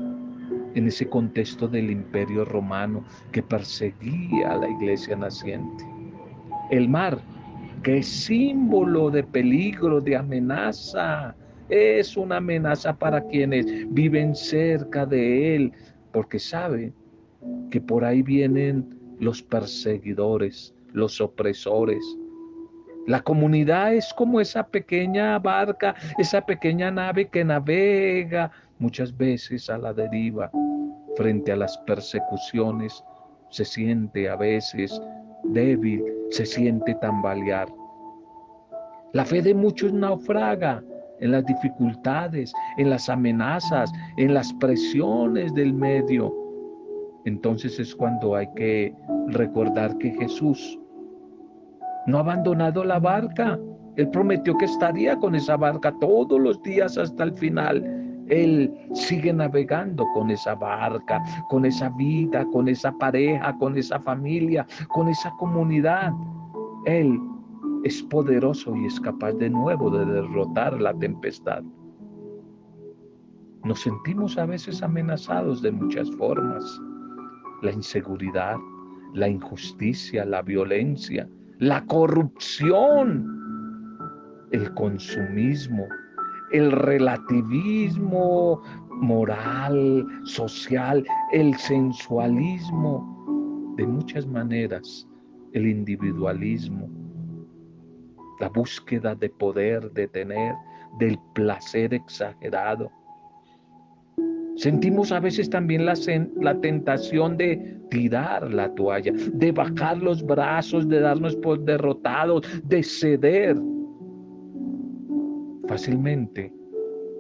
en 0.75 0.87
ese 0.87 1.09
contexto 1.09 1.67
del 1.67 1.91
imperio 1.91 2.45
romano 2.45 3.05
que 3.33 3.43
perseguía 3.43 4.53
a 4.53 4.57
la 4.57 4.69
iglesia 4.69 5.17
naciente. 5.17 5.85
El 6.71 6.89
mar, 6.89 7.19
que 7.83 7.99
es 7.99 8.07
símbolo 8.07 9.11
de 9.11 9.23
peligro, 9.23 10.01
de 10.01 10.17
amenaza, 10.17 11.35
es 11.69 12.17
una 12.17 12.37
amenaza 12.37 12.97
para 12.97 13.21
quienes 13.27 13.67
viven 13.93 14.35
cerca 14.35 15.05
de 15.05 15.57
él, 15.57 15.73
porque 16.13 16.39
sabe 16.39 16.93
que 17.71 17.81
por 17.81 18.05
ahí 18.05 18.23
vienen 18.23 18.99
los 19.21 19.43
perseguidores, 19.43 20.75
los 20.93 21.21
opresores. 21.21 22.03
La 23.09 23.23
comunidad 23.23 23.95
es 23.95 24.13
como 24.13 24.39
esa 24.39 24.67
pequeña 24.67 25.39
barca, 25.39 25.95
esa 26.19 26.43
pequeña 26.43 26.91
nave 26.91 27.27
que 27.27 27.43
navega 27.43 28.51
muchas 28.79 29.17
veces 29.17 29.71
a 29.71 29.79
la 29.79 29.95
deriva 29.95 30.51
frente 31.17 31.53
a 31.53 31.57
las 31.57 31.79
persecuciones. 31.87 33.03
Se 33.49 33.65
siente 33.65 34.29
a 34.29 34.37
veces 34.37 35.01
débil, 35.45 36.05
se 36.29 36.45
siente 36.45 36.95
tambalear. 36.97 37.67
La 39.15 39.25
fe 39.25 39.41
de 39.41 39.55
muchos 39.55 39.91
naufraga 39.91 40.85
en 41.21 41.33
las 41.33 41.47
dificultades, 41.47 42.53
en 42.77 42.91
las 42.91 43.09
amenazas, 43.09 43.91
en 44.19 44.35
las 44.35 44.53
presiones 44.61 45.55
del 45.55 45.73
medio. 45.73 46.31
Entonces 47.25 47.81
es 47.81 47.95
cuando 47.95 48.37
hay 48.37 48.49
que 48.55 48.95
recordar 49.29 49.97
que 49.97 50.11
Jesús 50.11 50.79
no 52.09 52.17
ha 52.17 52.21
abandonado 52.23 52.83
la 52.85 52.99
barca. 52.99 53.59
Él 53.97 54.09
prometió 54.11 54.57
que 54.57 54.65
estaría 54.65 55.17
con 55.19 55.35
esa 55.35 55.57
barca 55.57 55.95
todos 56.01 56.41
los 56.41 56.61
días 56.63 56.97
hasta 56.97 57.25
el 57.25 57.35
final. 57.35 57.85
Él 58.29 58.73
sigue 58.95 59.33
navegando 59.33 60.07
con 60.15 60.31
esa 60.31 60.55
barca, 60.55 61.23
con 61.51 61.67
esa 61.67 61.91
vida, 61.91 62.47
con 62.47 62.69
esa 62.69 62.93
pareja, 62.93 63.57
con 63.59 63.77
esa 63.77 64.01
familia, 64.01 64.67
con 64.89 65.09
esa 65.09 65.31
comunidad. 65.39 66.13
Él 66.87 67.21
es 67.85 68.03
poderoso 68.05 68.75
y 68.75 68.87
es 68.87 68.99
capaz 69.01 69.33
de 69.33 69.51
nuevo 69.51 69.91
de 69.91 70.07
derrotar 70.07 70.81
la 70.81 70.95
tempestad. 70.95 71.63
Nos 73.65 73.81
sentimos 73.81 74.39
a 74.39 74.47
veces 74.47 74.83
amenazados 74.83 75.61
de 75.61 75.73
muchas 75.73 76.11
formas. 76.13 76.81
La 77.63 77.73
inseguridad, 77.73 78.57
la 79.15 79.29
injusticia, 79.29 80.25
la 80.25 80.43
violencia, 80.43 81.29
la 81.59 81.85
corrupción, 81.87 83.27
el 84.53 84.73
consumismo, 84.75 85.89
el 86.53 86.71
relativismo 86.71 88.63
moral, 88.93 90.07
social, 90.25 91.05
el 91.33 91.57
sensualismo, 91.57 93.75
de 93.77 93.87
muchas 93.87 94.27
maneras, 94.27 95.07
el 95.53 95.67
individualismo, 95.67 96.89
la 98.41 98.49
búsqueda 98.49 99.15
de 99.15 99.29
poder, 99.29 99.91
de 99.93 100.09
tener, 100.09 100.55
del 100.99 101.19
placer 101.35 101.93
exagerado. 101.93 102.91
Sentimos 104.59 105.13
a 105.13 105.21
veces 105.21 105.49
también 105.49 105.87
la, 105.87 105.95
la, 106.41 106.61
tentación 106.61 107.37
de 107.37 107.79
tirar 107.91 108.53
la 108.53 108.75
toalla, 108.75 109.13
de 109.35 109.53
bajar 109.53 109.99
los 109.99 110.21
brazos, 110.21 110.89
de 110.89 110.99
darnos 110.99 111.37
por 111.37 111.65
derrotados, 111.65 112.43
de 112.65 112.83
ceder. 112.83 113.57
Fácilmente 115.69 116.53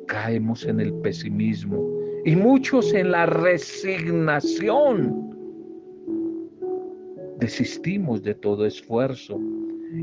caemos 0.08 0.66
en 0.66 0.80
el 0.80 0.92
pesimismo 0.94 1.88
y 2.24 2.34
muchos 2.34 2.92
en 2.92 3.12
la 3.12 3.26
resignación. 3.26 5.30
Desistimos 7.38 8.24
de 8.24 8.34
todo 8.34 8.66
esfuerzo 8.66 9.40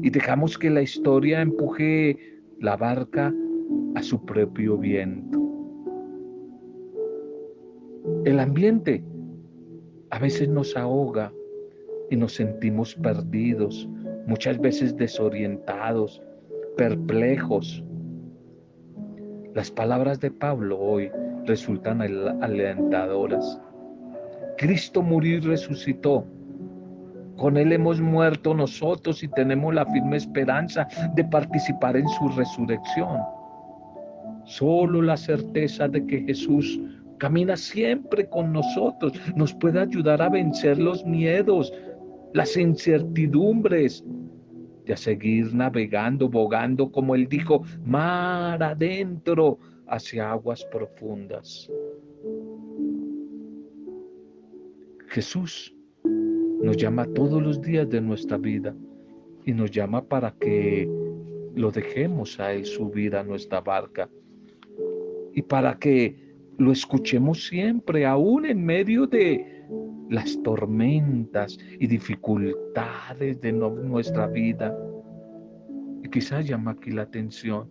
y 0.01 0.09
dejamos 0.09 0.57
que 0.57 0.69
la 0.69 0.83
historia 0.83 1.41
empuje 1.41 2.17
la 2.61 2.77
barca 2.77 3.33
a 3.95 4.01
su 4.01 4.25
propio 4.25 4.77
viento. 4.77 5.44
El 8.25 8.39
ambiente 8.39 9.03
a 10.11 10.19
veces 10.19 10.47
nos 10.49 10.75
ahoga 10.77 11.31
y 12.09 12.15
nos 12.15 12.33
sentimos 12.33 12.95
perdidos, 12.95 13.89
muchas 14.27 14.59
veces 14.59 14.95
desorientados, 14.95 16.21
perplejos. 16.77 17.83
Las 19.53 19.71
palabras 19.71 20.19
de 20.19 20.31
Pablo 20.31 20.79
hoy 20.79 21.11
resultan 21.45 22.01
alentadoras. 22.01 23.59
Cristo 24.57 25.01
murió 25.01 25.37
y 25.37 25.41
resucitó 25.41 26.25
con 27.37 27.57
Él 27.57 27.73
hemos 27.73 27.99
muerto 27.99 28.53
nosotros 28.53 29.21
y 29.21 29.27
tenemos 29.27 29.73
la 29.73 29.85
firme 29.85 30.17
esperanza 30.17 30.87
de 31.15 31.23
participar 31.25 31.97
en 31.97 32.07
su 32.07 32.29
resurrección. 32.29 33.19
Solo 34.45 35.01
la 35.01 35.17
certeza 35.17 35.87
de 35.87 36.05
que 36.05 36.21
Jesús 36.21 36.79
camina 37.17 37.55
siempre 37.55 38.27
con 38.29 38.53
nosotros 38.53 39.13
nos 39.35 39.53
puede 39.53 39.79
ayudar 39.79 40.21
a 40.21 40.29
vencer 40.29 40.77
los 40.77 41.05
miedos, 41.05 41.73
las 42.33 42.57
incertidumbres 42.57 44.03
y 44.85 44.91
a 44.91 44.97
seguir 44.97 45.53
navegando, 45.53 46.29
bogando, 46.29 46.91
como 46.91 47.15
Él 47.15 47.27
dijo, 47.27 47.63
mar 47.83 48.61
adentro 48.61 49.57
hacia 49.87 50.31
aguas 50.31 50.63
profundas. 50.65 51.69
Jesús 55.07 55.73
nos 56.03 56.77
llama 56.77 57.05
todos 57.13 57.41
los 57.41 57.61
días 57.61 57.89
de 57.89 58.01
nuestra 58.01 58.37
vida 58.37 58.75
y 59.45 59.53
nos 59.53 59.71
llama 59.71 60.03
para 60.03 60.31
que 60.31 60.89
lo 61.55 61.71
dejemos 61.71 62.39
a 62.39 62.53
Él 62.53 62.65
subir 62.65 63.15
a 63.15 63.23
nuestra 63.23 63.61
barca 63.61 64.09
y 65.33 65.41
para 65.41 65.77
que 65.77 66.24
lo 66.57 66.71
escuchemos 66.71 67.47
siempre, 67.47 68.05
aún 68.05 68.45
en 68.45 68.65
medio 68.65 69.07
de 69.07 69.65
las 70.09 70.41
tormentas 70.43 71.57
y 71.79 71.87
dificultades 71.87 73.41
de 73.41 73.51
nuestra 73.51 74.27
vida. 74.27 74.77
Y 76.03 76.09
quizás 76.09 76.47
llama 76.47 76.71
aquí 76.71 76.91
la 76.91 77.03
atención. 77.03 77.69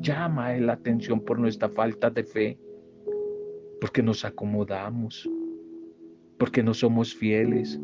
Llama 0.00 0.52
la 0.54 0.74
atención 0.74 1.20
por 1.20 1.38
nuestra 1.38 1.68
falta 1.68 2.08
de 2.08 2.24
fe, 2.24 2.58
porque 3.80 4.02
nos 4.02 4.24
acomodamos, 4.24 5.28
porque 6.38 6.62
no 6.62 6.72
somos 6.72 7.14
fieles, 7.14 7.80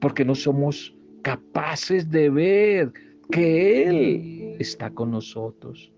porque 0.00 0.24
no 0.24 0.34
somos 0.34 0.94
capaces 1.22 2.08
de 2.10 2.30
ver 2.30 2.92
que 3.30 3.82
Él 3.82 4.56
está 4.58 4.90
con 4.90 5.10
nosotros. 5.10 5.92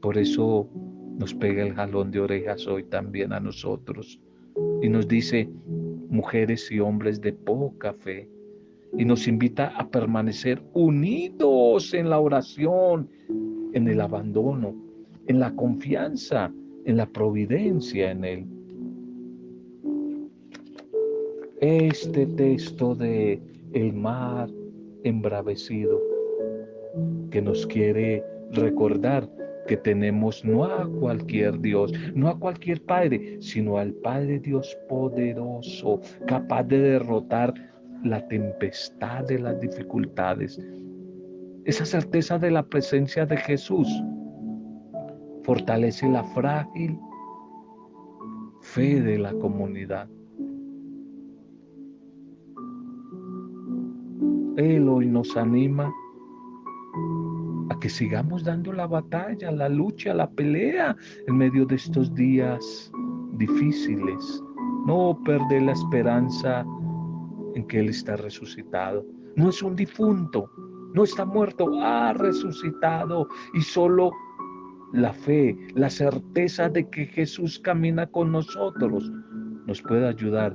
Por 0.00 0.18
eso 0.18 0.68
nos 1.18 1.34
pega 1.34 1.62
el 1.62 1.74
jalón 1.74 2.10
de 2.10 2.20
orejas 2.20 2.66
hoy 2.66 2.84
también 2.84 3.32
a 3.32 3.40
nosotros 3.40 4.20
y 4.82 4.88
nos 4.88 5.08
dice, 5.08 5.48
mujeres 6.08 6.70
y 6.70 6.80
hombres 6.80 7.20
de 7.20 7.32
poca 7.32 7.92
fe, 7.92 8.28
y 8.98 9.04
nos 9.04 9.26
invita 9.26 9.68
a 9.68 9.88
permanecer 9.88 10.62
unidos 10.74 11.94
en 11.94 12.10
la 12.10 12.20
oración, 12.20 13.08
en 13.72 13.88
el 13.88 14.00
abandono, 14.00 14.74
en 15.26 15.40
la 15.40 15.54
confianza, 15.54 16.52
en 16.84 16.96
la 16.98 17.06
providencia 17.06 18.10
en 18.10 18.24
Él. 18.24 18.46
este 21.62 22.26
texto 22.26 22.96
de 22.96 23.40
el 23.72 23.92
mar 23.92 24.50
embravecido 25.04 26.00
que 27.30 27.40
nos 27.40 27.64
quiere 27.68 28.24
recordar 28.50 29.30
que 29.66 29.76
tenemos 29.76 30.44
no 30.44 30.64
a 30.64 30.86
cualquier 30.86 31.60
Dios, 31.60 31.92
no 32.14 32.28
a 32.28 32.38
cualquier 32.38 32.82
Padre, 32.82 33.40
sino 33.40 33.78
al 33.78 33.92
Padre 33.92 34.38
Dios 34.40 34.76
poderoso, 34.88 36.00
capaz 36.26 36.64
de 36.64 36.78
derrotar 36.80 37.54
la 38.04 38.26
tempestad 38.28 39.24
de 39.24 39.38
las 39.38 39.60
dificultades. 39.60 40.60
Esa 41.64 41.84
certeza 41.84 42.38
de 42.38 42.50
la 42.50 42.64
presencia 42.64 43.24
de 43.24 43.36
Jesús 43.36 43.88
fortalece 45.44 46.08
la 46.08 46.24
frágil 46.24 46.98
fe 48.60 49.00
de 49.00 49.18
la 49.18 49.32
comunidad. 49.34 50.08
Él 54.56 54.88
hoy 54.88 55.06
nos 55.06 55.36
anima 55.36 55.92
a 57.72 57.80
que 57.80 57.88
sigamos 57.88 58.44
dando 58.44 58.72
la 58.72 58.86
batalla, 58.86 59.50
la 59.50 59.68
lucha, 59.68 60.12
la 60.14 60.30
pelea 60.30 60.94
en 61.26 61.36
medio 61.36 61.64
de 61.64 61.76
estos 61.76 62.14
días 62.14 62.92
difíciles. 63.32 64.42
No 64.86 65.18
perder 65.24 65.62
la 65.62 65.72
esperanza 65.72 66.64
en 67.54 67.66
que 67.66 67.80
Él 67.80 67.88
está 67.88 68.16
resucitado. 68.16 69.04
No 69.36 69.48
es 69.48 69.62
un 69.62 69.74
difunto, 69.74 70.50
no 70.94 71.04
está 71.04 71.24
muerto, 71.24 71.66
ha 71.80 72.12
resucitado 72.12 73.26
y 73.54 73.62
solo 73.62 74.12
la 74.92 75.12
fe, 75.12 75.56
la 75.74 75.88
certeza 75.88 76.68
de 76.68 76.88
que 76.90 77.06
Jesús 77.06 77.58
camina 77.58 78.06
con 78.06 78.32
nosotros, 78.32 79.10
nos 79.66 79.80
puede 79.80 80.06
ayudar 80.06 80.54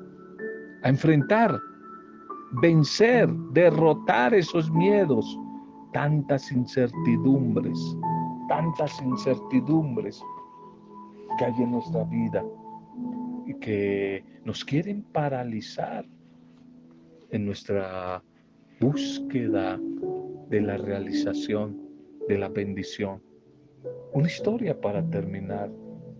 a 0.83 0.89
enfrentar, 0.89 1.59
vencer, 2.61 3.27
derrotar 3.53 4.35
esos 4.35 4.69
miedos, 4.71 5.25
tantas 5.97 6.51
incertidumbres, 6.51 7.97
tantas 8.47 9.01
incertidumbres 9.01 10.21
que 11.39 11.45
hay 11.45 11.55
en 11.57 11.71
nuestra 11.71 12.03
vida 12.03 12.45
y 13.47 13.55
que 13.55 14.23
nos 14.45 14.63
quieren 14.63 15.01
paralizar 15.11 16.05
en 17.31 17.47
nuestra 17.47 18.21
búsqueda 18.79 19.79
de 20.51 20.61
la 20.61 20.77
realización 20.77 21.81
de 22.27 22.37
la 22.37 22.49
bendición. 22.49 23.19
Una 24.13 24.27
historia 24.27 24.79
para 24.79 25.01
terminar. 25.09 25.71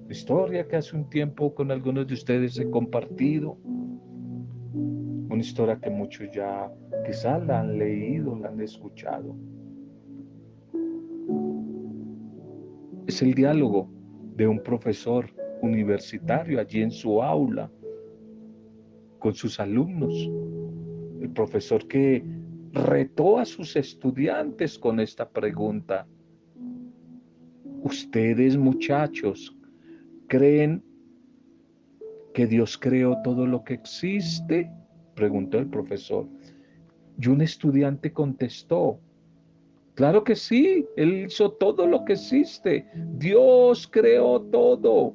historia 0.09 0.67
que 0.67 0.77
hace 0.77 0.95
un 0.95 1.07
tiempo 1.07 1.53
con 1.53 1.69
algunos 1.69 2.07
de 2.07 2.15
ustedes 2.15 2.57
he 2.57 2.67
compartido. 2.71 3.59
Una 5.29 5.41
historia 5.41 5.79
que 5.79 5.91
muchos 5.91 6.31
ya 6.33 6.67
quizás 7.05 7.45
la 7.45 7.59
han 7.59 7.77
leído, 7.77 8.35
la 8.39 8.47
han 8.47 8.59
escuchado. 8.59 9.35
Es 13.07 13.21
el 13.21 13.33
diálogo 13.33 13.89
de 14.35 14.47
un 14.47 14.61
profesor 14.61 15.29
universitario 15.61 16.59
allí 16.59 16.81
en 16.81 16.91
su 16.91 17.23
aula 17.23 17.71
con 19.19 19.33
sus 19.33 19.59
alumnos. 19.61 20.29
El 21.21 21.29
profesor 21.31 21.87
que 21.87 22.23
retó 22.73 23.39
a 23.39 23.45
sus 23.45 23.77
estudiantes 23.77 24.77
con 24.77 24.99
esta 24.99 25.27
pregunta. 25.29 26.05
Ustedes 27.81 28.57
muchachos 28.57 29.55
creen 30.27 30.83
que 32.33 32.45
Dios 32.45 32.77
creó 32.77 33.21
todo 33.23 33.47
lo 33.47 33.63
que 33.63 33.75
existe? 33.75 34.69
Preguntó 35.15 35.57
el 35.59 35.67
profesor. 35.67 36.27
Y 37.17 37.29
un 37.29 37.41
estudiante 37.41 38.11
contestó, 38.11 38.99
claro 39.97 40.23
que 40.23 40.35
sí, 40.35 40.85
Él 40.95 41.25
hizo 41.27 41.51
todo 41.51 41.85
lo 41.85 42.05
que 42.05 42.13
existe. 42.13 42.87
Dios 43.17 43.85
creó 43.91 44.39
todo. 44.43 45.13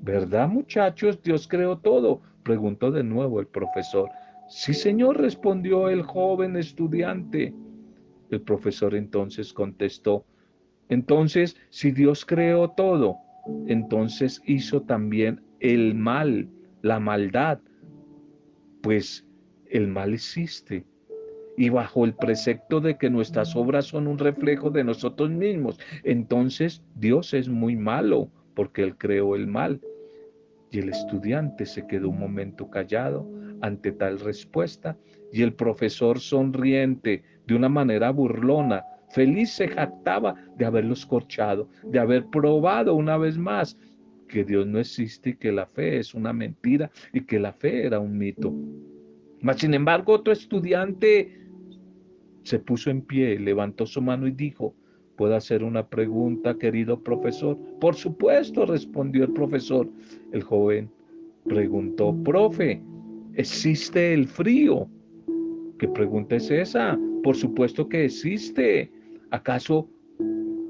¿Verdad 0.00 0.48
muchachos? 0.48 1.22
Dios 1.22 1.46
creó 1.46 1.76
todo. 1.76 2.22
Preguntó 2.42 2.90
de 2.90 3.04
nuevo 3.04 3.40
el 3.40 3.46
profesor. 3.46 4.08
Sí, 4.48 4.72
señor, 4.72 5.20
respondió 5.20 5.90
el 5.90 6.02
joven 6.02 6.56
estudiante. 6.56 7.54
El 8.30 8.40
profesor 8.40 8.94
entonces 8.94 9.52
contestó, 9.52 10.24
entonces, 10.88 11.56
si 11.70 11.90
Dios 11.90 12.24
creó 12.24 12.70
todo, 12.70 13.16
entonces 13.66 14.42
hizo 14.46 14.82
también 14.82 15.42
el 15.60 15.94
mal, 15.94 16.48
la 16.82 17.00
maldad, 17.00 17.58
pues 18.82 19.26
el 19.66 19.88
mal 19.88 20.14
existe. 20.14 20.84
Y 21.56 21.68
bajo 21.68 22.04
el 22.04 22.14
precepto 22.14 22.80
de 22.80 22.96
que 22.96 23.10
nuestras 23.10 23.54
obras 23.54 23.86
son 23.86 24.06
un 24.06 24.18
reflejo 24.18 24.70
de 24.70 24.84
nosotros 24.84 25.30
mismos, 25.30 25.78
entonces 26.02 26.82
Dios 26.96 27.32
es 27.34 27.48
muy 27.48 27.76
malo 27.76 28.28
porque 28.54 28.82
Él 28.82 28.96
creó 28.96 29.36
el 29.36 29.46
mal. 29.46 29.80
Y 30.70 30.80
el 30.80 30.88
estudiante 30.88 31.66
se 31.66 31.86
quedó 31.86 32.08
un 32.08 32.18
momento 32.18 32.68
callado 32.68 33.28
ante 33.60 33.92
tal 33.92 34.18
respuesta 34.20 34.96
y 35.32 35.42
el 35.42 35.54
profesor 35.54 36.20
sonriente 36.20 37.22
de 37.46 37.54
una 37.54 37.68
manera 37.68 38.10
burlona, 38.10 38.84
feliz 39.10 39.50
se 39.50 39.68
jactaba 39.68 40.34
de 40.56 40.64
haberlo 40.64 40.94
escorchado, 40.94 41.68
de 41.84 41.98
haber 41.98 42.26
probado 42.26 42.94
una 42.94 43.16
vez 43.16 43.38
más 43.38 43.76
que 44.28 44.44
Dios 44.44 44.66
no 44.66 44.78
existe 44.78 45.30
y 45.30 45.36
que 45.36 45.52
la 45.52 45.66
fe 45.66 45.98
es 45.98 46.14
una 46.14 46.32
mentira 46.32 46.90
y 47.12 47.22
que 47.22 47.38
la 47.38 47.52
fe 47.52 47.86
era 47.86 48.00
un 48.00 48.16
mito. 48.18 48.52
Mas 49.40 49.58
sin 49.58 49.74
embargo 49.74 50.12
otro 50.14 50.32
estudiante 50.32 51.43
se 52.44 52.58
puso 52.60 52.90
en 52.90 53.02
pie, 53.02 53.38
levantó 53.38 53.86
su 53.86 54.00
mano 54.00 54.26
y 54.28 54.32
dijo, 54.32 54.74
¿Puedo 55.16 55.36
hacer 55.36 55.62
una 55.62 55.86
pregunta, 55.88 56.58
querido 56.58 57.00
profesor? 57.00 57.56
Por 57.80 57.94
supuesto, 57.94 58.66
respondió 58.66 59.24
el 59.24 59.32
profesor. 59.32 59.88
El 60.32 60.42
joven 60.42 60.90
preguntó, 61.44 62.16
profe, 62.24 62.82
¿existe 63.34 64.12
el 64.12 64.26
frío? 64.26 64.88
¿Qué 65.78 65.86
pregunta 65.86 66.36
es 66.36 66.50
esa? 66.50 66.98
Por 67.22 67.36
supuesto 67.36 67.88
que 67.88 68.06
existe. 68.06 68.90
¿Acaso 69.30 69.88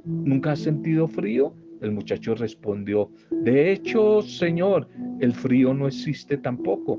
nunca 0.05 0.53
has 0.53 0.61
sentido 0.61 1.09
frío? 1.09 1.55
El 1.81 1.93
muchacho 1.93 2.35
respondió, 2.35 3.11
de 3.31 3.73
hecho, 3.73 4.23
señor, 4.23 4.89
el 5.21 5.35
frío 5.35 5.75
no 5.75 5.87
existe 5.87 6.39
tampoco. 6.39 6.99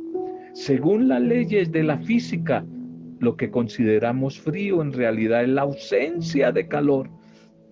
Según 0.54 1.08
las 1.08 1.22
leyes 1.22 1.72
de 1.72 1.84
la 1.84 1.98
física, 1.98 2.64
lo 3.20 3.38
que 3.38 3.50
consideramos 3.50 4.40
frío 4.40 4.82
en 4.82 4.94
realidad 4.94 5.44
es 5.44 5.50
la 5.50 5.62
ausencia 5.62 6.52
de 6.52 6.68
calor. 6.68 7.10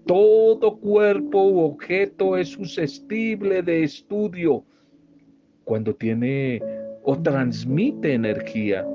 Todo 0.05 0.77
cuerpo 0.77 1.43
u 1.43 1.59
objeto 1.59 2.37
es 2.37 2.49
susceptible 2.49 3.61
de 3.61 3.83
estudio 3.83 4.65
cuando 5.63 5.95
tiene 5.95 6.61
o 7.03 7.21
transmite 7.21 8.13
energía. 8.13 8.85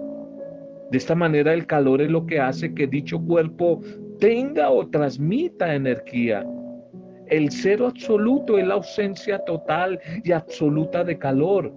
De 0.90 0.98
esta 0.98 1.14
manera 1.14 1.52
el 1.52 1.66
calor 1.66 2.00
es 2.00 2.10
lo 2.10 2.26
que 2.26 2.40
hace 2.40 2.74
que 2.74 2.86
dicho 2.86 3.20
cuerpo 3.20 3.80
tenga 4.18 4.70
o 4.70 4.86
transmita 4.88 5.74
energía. 5.74 6.46
El 7.26 7.50
cero 7.50 7.88
absoluto 7.88 8.58
es 8.58 8.66
la 8.66 8.74
ausencia 8.74 9.38
total 9.40 10.00
y 10.24 10.32
absoluta 10.32 11.04
de 11.04 11.18
calor. 11.18 11.72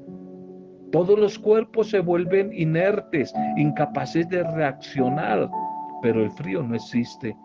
Todos 0.92 1.18
los 1.18 1.40
cuerpos 1.40 1.90
se 1.90 2.00
vuelven 2.00 2.52
inertes, 2.54 3.34
incapaces 3.56 4.28
de 4.28 4.44
reaccionar, 4.44 5.50
pero 6.02 6.24
el 6.24 6.32
frío 6.32 6.62
no 6.64 6.76
existe. 6.76 7.36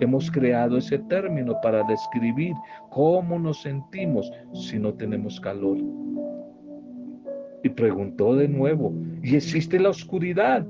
Hemos 0.00 0.30
creado 0.30 0.78
ese 0.78 0.98
término 0.98 1.60
para 1.60 1.84
describir 1.84 2.54
cómo 2.90 3.38
nos 3.38 3.62
sentimos 3.62 4.32
si 4.52 4.80
no 4.80 4.92
tenemos 4.94 5.40
calor. 5.40 5.78
Y 7.62 7.68
preguntó 7.68 8.34
de 8.34 8.48
nuevo, 8.48 8.92
¿y 9.22 9.36
existe 9.36 9.78
la 9.78 9.90
oscuridad? 9.90 10.66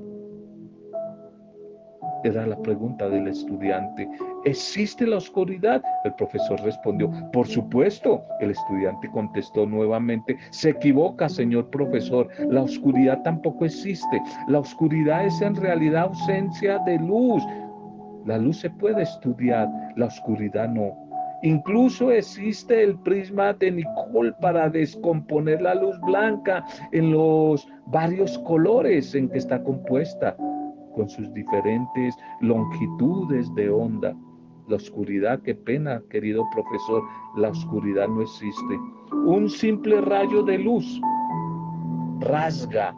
Era 2.23 2.47
la 2.47 2.55
pregunta 2.55 3.09
del 3.09 3.27
estudiante. 3.27 4.07
¿Existe 4.45 5.05
la 5.05 5.17
oscuridad? 5.17 5.83
El 6.05 6.13
profesor 6.15 6.57
respondió, 6.61 7.11
por 7.33 7.45
supuesto. 7.47 8.23
El 8.39 8.51
estudiante 8.51 9.09
contestó 9.11 9.65
nuevamente, 9.65 10.37
se 10.51 10.69
equivoca, 10.69 11.27
señor 11.27 11.69
profesor. 11.69 12.29
La 12.49 12.61
oscuridad 12.61 13.21
tampoco 13.23 13.65
existe. 13.65 14.21
La 14.47 14.59
oscuridad 14.59 15.25
es 15.25 15.41
en 15.41 15.55
realidad 15.55 16.03
ausencia 16.03 16.79
de 16.79 16.97
luz. 16.99 17.43
La 18.25 18.37
luz 18.37 18.61
se 18.61 18.69
puede 18.69 19.03
estudiar, 19.03 19.67
la 19.97 20.05
oscuridad 20.05 20.69
no. 20.69 21.03
Incluso 21.43 22.09
existe 22.09 22.83
el 22.83 22.97
prisma 22.99 23.51
de 23.51 23.69
Nicole 23.69 24.31
para 24.39 24.69
descomponer 24.69 25.61
la 25.61 25.75
luz 25.75 25.99
blanca 25.99 26.65
en 26.93 27.11
los 27.11 27.67
varios 27.87 28.39
colores 28.39 29.13
en 29.13 29.27
que 29.27 29.39
está 29.39 29.61
compuesta, 29.61 30.37
con 30.93 31.09
sus 31.09 31.31
diferentes 31.33 32.15
longitudes 32.41 33.53
de 33.55 33.69
onda. 33.69 34.15
La 34.67 34.77
oscuridad, 34.77 35.41
qué 35.41 35.55
pena, 35.55 36.01
querido 36.09 36.43
profesor, 36.53 37.03
la 37.35 37.49
oscuridad 37.49 38.07
no 38.07 38.21
existe. 38.21 38.79
Un 39.25 39.49
simple 39.49 39.99
rayo 40.01 40.43
de 40.43 40.57
luz 40.57 41.01
rasga 42.21 42.95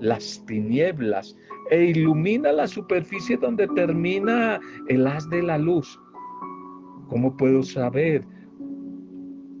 las 0.00 0.44
tinieblas 0.46 1.36
e 1.70 1.86
ilumina 1.86 2.52
la 2.52 2.66
superficie 2.66 3.36
donde 3.36 3.68
termina 3.68 4.60
el 4.88 5.06
haz 5.06 5.28
de 5.30 5.42
la 5.42 5.58
luz. 5.58 5.98
¿Cómo 7.08 7.36
puedo 7.36 7.62
saber 7.62 8.26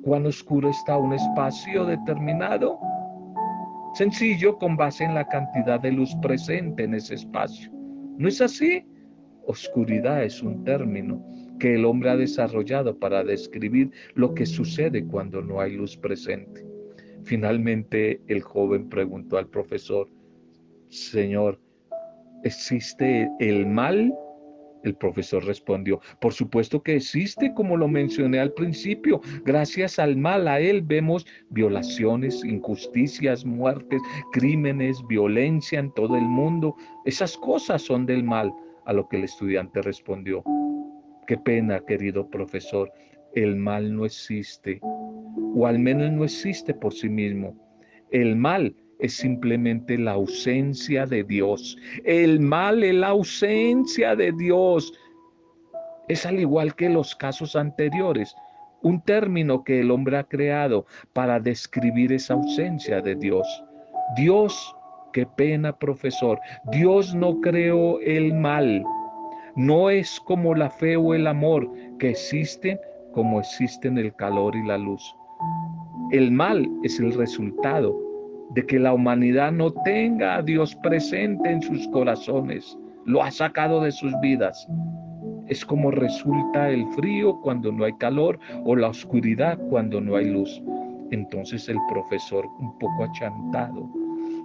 cuán 0.02 0.26
oscuro 0.26 0.68
está 0.68 0.96
un 0.96 1.12
espacio 1.12 1.84
determinado? 1.84 2.78
Sencillo 3.94 4.56
con 4.56 4.76
base 4.76 5.04
en 5.04 5.14
la 5.14 5.28
cantidad 5.28 5.78
de 5.78 5.92
luz 5.92 6.14
presente 6.22 6.84
en 6.84 6.94
ese 6.94 7.14
espacio. 7.14 7.70
¿No 8.16 8.26
es 8.26 8.40
así? 8.40 8.84
Oscuridad 9.46 10.24
es 10.24 10.42
un 10.42 10.64
término 10.64 11.22
que 11.58 11.74
el 11.74 11.84
hombre 11.84 12.10
ha 12.10 12.16
desarrollado 12.16 12.98
para 12.98 13.22
describir 13.22 13.90
lo 14.14 14.34
que 14.34 14.46
sucede 14.46 15.04
cuando 15.04 15.42
no 15.42 15.60
hay 15.60 15.76
luz 15.76 15.96
presente. 15.96 16.64
Finalmente 17.24 18.20
el 18.28 18.40
joven 18.40 18.88
preguntó 18.88 19.36
al 19.36 19.48
profesor, 19.48 20.08
Señor, 20.88 21.60
¿existe 22.44 23.30
el 23.40 23.66
mal? 23.66 24.12
El 24.82 24.94
profesor 24.94 25.44
respondió, 25.44 26.00
por 26.20 26.32
supuesto 26.32 26.82
que 26.82 26.96
existe, 26.96 27.52
como 27.54 27.76
lo 27.76 27.88
mencioné 27.88 28.40
al 28.40 28.52
principio. 28.52 29.20
Gracias 29.44 29.98
al 29.98 30.16
mal, 30.16 30.48
a 30.48 30.60
él 30.60 30.82
vemos 30.82 31.26
violaciones, 31.50 32.44
injusticias, 32.44 33.44
muertes, 33.44 34.00
crímenes, 34.32 34.98
violencia 35.06 35.78
en 35.78 35.92
todo 35.92 36.16
el 36.16 36.24
mundo. 36.24 36.74
Esas 37.04 37.36
cosas 37.36 37.82
son 37.82 38.06
del 38.06 38.24
mal, 38.24 38.52
a 38.86 38.92
lo 38.92 39.08
que 39.08 39.16
el 39.18 39.24
estudiante 39.24 39.82
respondió. 39.82 40.42
Qué 41.26 41.38
pena, 41.38 41.80
querido 41.86 42.28
profesor, 42.28 42.90
el 43.34 43.56
mal 43.56 43.94
no 43.94 44.04
existe, 44.04 44.80
o 44.82 45.66
al 45.66 45.78
menos 45.78 46.10
no 46.10 46.24
existe 46.24 46.74
por 46.74 46.92
sí 46.92 47.08
mismo. 47.08 47.56
El 48.10 48.36
mal 48.36 48.74
es 49.02 49.16
simplemente 49.16 49.98
la 49.98 50.12
ausencia 50.12 51.04
de 51.06 51.24
Dios. 51.24 51.76
El 52.04 52.40
mal 52.40 52.82
es 52.84 52.94
la 52.94 53.08
ausencia 53.08 54.14
de 54.14 54.32
Dios. 54.32 54.92
Es 56.08 56.24
al 56.24 56.38
igual 56.38 56.74
que 56.76 56.88
los 56.88 57.14
casos 57.16 57.56
anteriores, 57.56 58.34
un 58.82 59.00
término 59.02 59.64
que 59.64 59.80
el 59.80 59.90
hombre 59.90 60.18
ha 60.18 60.24
creado 60.24 60.86
para 61.12 61.40
describir 61.40 62.12
esa 62.12 62.34
ausencia 62.34 63.00
de 63.00 63.16
Dios. 63.16 63.46
Dios, 64.16 64.76
qué 65.12 65.26
pena 65.26 65.76
profesor, 65.76 66.38
Dios 66.70 67.14
no 67.14 67.40
creó 67.40 68.00
el 68.00 68.32
mal. 68.32 68.84
No 69.56 69.90
es 69.90 70.20
como 70.20 70.54
la 70.54 70.70
fe 70.70 70.96
o 70.96 71.12
el 71.12 71.26
amor 71.26 71.68
que 71.98 72.10
existen 72.10 72.78
como 73.12 73.40
existen 73.40 73.98
el 73.98 74.14
calor 74.14 74.56
y 74.56 74.66
la 74.66 74.78
luz. 74.78 75.14
El 76.12 76.30
mal 76.30 76.66
es 76.82 76.98
el 76.98 77.12
resultado 77.12 78.11
de 78.54 78.66
que 78.66 78.78
la 78.78 78.92
humanidad 78.92 79.50
no 79.52 79.72
tenga 79.84 80.36
a 80.36 80.42
Dios 80.42 80.76
presente 80.82 81.50
en 81.50 81.62
sus 81.62 81.88
corazones. 81.88 82.76
Lo 83.06 83.22
ha 83.22 83.30
sacado 83.30 83.80
de 83.80 83.92
sus 83.92 84.12
vidas. 84.20 84.66
Es 85.48 85.64
como 85.64 85.90
resulta 85.90 86.70
el 86.70 86.86
frío 86.94 87.40
cuando 87.40 87.72
no 87.72 87.84
hay 87.84 87.94
calor 87.94 88.38
o 88.64 88.76
la 88.76 88.88
oscuridad 88.88 89.58
cuando 89.70 90.00
no 90.00 90.16
hay 90.16 90.30
luz. 90.30 90.62
Entonces 91.10 91.68
el 91.68 91.78
profesor, 91.88 92.46
un 92.60 92.78
poco 92.78 93.04
achantado, 93.04 93.90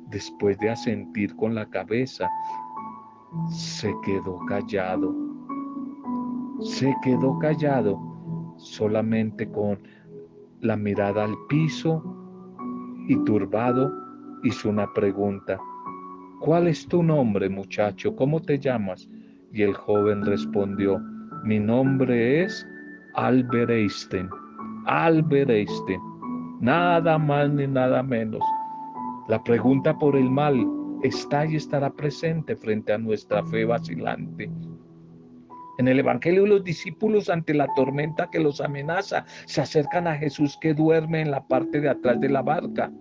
después 0.09 0.57
de 0.59 0.69
asentir 0.69 1.35
con 1.35 1.53
la 1.53 1.65
cabeza, 1.65 2.29
se 3.49 3.93
quedó 4.05 4.39
callado. 4.47 5.13
Se 6.61 6.95
quedó 7.03 7.37
callado 7.39 7.99
solamente 8.57 9.47
con 9.49 9.79
la 10.61 10.75
mirada 10.75 11.25
al 11.25 11.35
piso 11.47 12.16
y 13.07 13.15
turbado 13.23 13.91
hizo 14.43 14.69
una 14.69 14.91
pregunta. 14.93 15.59
¿Cuál 16.39 16.67
es 16.67 16.87
tu 16.87 17.01
nombre, 17.01 17.49
muchacho? 17.49 18.15
¿Cómo 18.15 18.41
te 18.41 18.59
llamas? 18.59 19.09
Y 19.51 19.63
el 19.63 19.73
joven 19.73 20.25
respondió, 20.25 20.99
mi 21.43 21.59
nombre 21.59 22.43
es 22.43 22.67
Albert 23.15 23.71
Einstein. 23.71 24.29
Albert 24.85 25.49
Einstein. 25.49 25.99
Nada 26.61 27.17
más 27.17 27.49
ni 27.49 27.67
nada 27.67 28.03
menos. 28.03 28.43
La 29.27 29.43
pregunta 29.43 29.97
por 29.97 30.15
el 30.15 30.29
mal 30.29 30.65
está 31.03 31.45
y 31.45 31.55
estará 31.55 31.89
presente 31.89 32.55
frente 32.55 32.93
a 32.93 32.97
nuestra 32.97 33.43
fe 33.45 33.65
vacilante. 33.65 34.49
En 35.77 35.87
el 35.87 35.99
Evangelio 35.99 36.47
los 36.47 36.63
discípulos 36.63 37.29
ante 37.29 37.53
la 37.53 37.67
tormenta 37.75 38.29
que 38.31 38.39
los 38.39 38.61
amenaza 38.61 39.25
se 39.45 39.61
acercan 39.61 40.07
a 40.07 40.15
Jesús 40.15 40.57
que 40.59 40.73
duerme 40.73 41.21
en 41.21 41.31
la 41.31 41.47
parte 41.47 41.79
de 41.79 41.89
atrás 41.89 42.19
de 42.19 42.29
la 42.29 42.41
barca, 42.41 42.91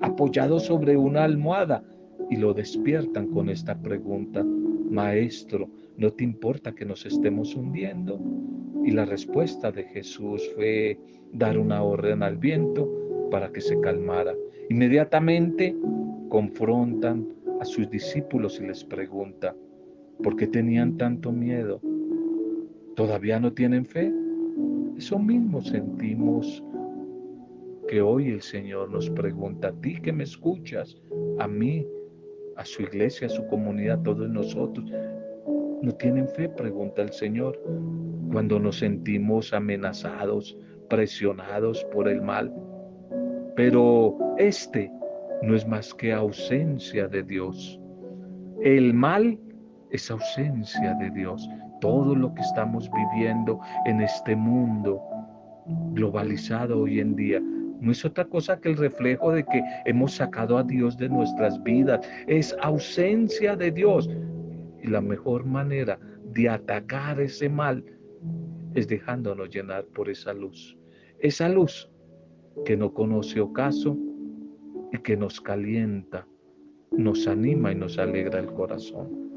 apoyado 0.00 0.58
sobre 0.58 0.96
una 0.96 1.24
almohada, 1.24 1.84
y 2.28 2.36
lo 2.36 2.54
despiertan 2.54 3.28
con 3.28 3.48
esta 3.48 3.76
pregunta, 3.80 4.44
Maestro, 4.44 5.68
¿no 5.96 6.10
te 6.12 6.24
importa 6.24 6.72
que 6.72 6.84
nos 6.84 7.04
estemos 7.06 7.54
hundiendo? 7.54 8.20
Y 8.84 8.92
la 8.92 9.04
respuesta 9.04 9.70
de 9.72 9.84
Jesús 9.84 10.42
fue 10.54 10.98
dar 11.32 11.58
una 11.58 11.82
orden 11.82 12.22
al 12.22 12.38
viento 12.38 12.88
para 13.30 13.50
que 13.52 13.60
se 13.60 13.80
calmara. 13.80 14.34
Inmediatamente 14.68 15.76
confrontan 16.28 17.26
a 17.60 17.64
sus 17.64 17.90
discípulos 17.90 18.60
y 18.60 18.66
les 18.66 18.84
pregunta, 18.84 19.54
¿por 20.22 20.36
qué 20.36 20.46
tenían 20.46 20.96
tanto 20.96 21.32
miedo? 21.32 21.80
¿Todavía 23.00 23.40
no 23.40 23.50
tienen 23.50 23.86
fe? 23.86 24.12
Eso 24.98 25.18
mismo 25.18 25.62
sentimos 25.62 26.62
que 27.88 28.02
hoy 28.02 28.28
el 28.28 28.42
Señor 28.42 28.90
nos 28.90 29.08
pregunta 29.08 29.68
a 29.68 29.72
ti 29.72 29.98
que 30.02 30.12
me 30.12 30.24
escuchas, 30.24 31.00
a 31.38 31.48
mí, 31.48 31.86
a 32.56 32.64
su 32.66 32.82
iglesia, 32.82 33.28
a 33.28 33.30
su 33.30 33.46
comunidad, 33.46 34.00
a 34.00 34.02
todos 34.02 34.28
nosotros. 34.28 34.92
¿No 35.80 35.92
tienen 35.92 36.28
fe? 36.28 36.50
Pregunta 36.50 37.00
el 37.00 37.10
Señor. 37.10 37.58
Cuando 38.32 38.60
nos 38.60 38.80
sentimos 38.80 39.54
amenazados, 39.54 40.58
presionados 40.90 41.82
por 41.84 42.06
el 42.06 42.20
mal. 42.20 42.52
Pero 43.56 44.14
este 44.36 44.92
no 45.40 45.56
es 45.56 45.66
más 45.66 45.94
que 45.94 46.12
ausencia 46.12 47.08
de 47.08 47.22
Dios. 47.22 47.80
El 48.60 48.92
mal 48.92 49.38
es 49.90 50.10
ausencia 50.10 50.92
de 51.00 51.10
Dios 51.12 51.48
todo 51.80 52.14
lo 52.14 52.34
que 52.34 52.42
estamos 52.42 52.90
viviendo 52.90 53.60
en 53.86 54.00
este 54.00 54.36
mundo 54.36 55.00
globalizado 55.92 56.80
hoy 56.80 57.00
en 57.00 57.14
día 57.14 57.40
no 57.80 57.92
es 57.92 58.04
otra 58.04 58.26
cosa 58.26 58.60
que 58.60 58.68
el 58.68 58.76
reflejo 58.76 59.32
de 59.32 59.44
que 59.44 59.62
hemos 59.86 60.12
sacado 60.12 60.58
a 60.58 60.62
Dios 60.62 60.98
de 60.98 61.08
nuestras 61.08 61.62
vidas. 61.62 62.06
Es 62.26 62.54
ausencia 62.60 63.56
de 63.56 63.70
Dios. 63.70 64.08
Y 64.82 64.88
la 64.88 65.00
mejor 65.00 65.46
manera 65.46 65.98
de 66.24 66.48
atacar 66.48 67.20
ese 67.20 67.48
mal 67.48 67.82
es 68.74 68.86
dejándonos 68.86 69.48
llenar 69.48 69.84
por 69.86 70.10
esa 70.10 70.34
luz. 70.34 70.76
Esa 71.20 71.48
luz 71.48 71.90
que 72.66 72.76
no 72.76 72.92
conoce 72.92 73.40
ocaso 73.40 73.96
y 74.92 74.98
que 74.98 75.16
nos 75.16 75.40
calienta, 75.40 76.26
nos 76.90 77.26
anima 77.26 77.72
y 77.72 77.76
nos 77.76 77.98
alegra 77.98 78.40
el 78.40 78.52
corazón. 78.52 79.29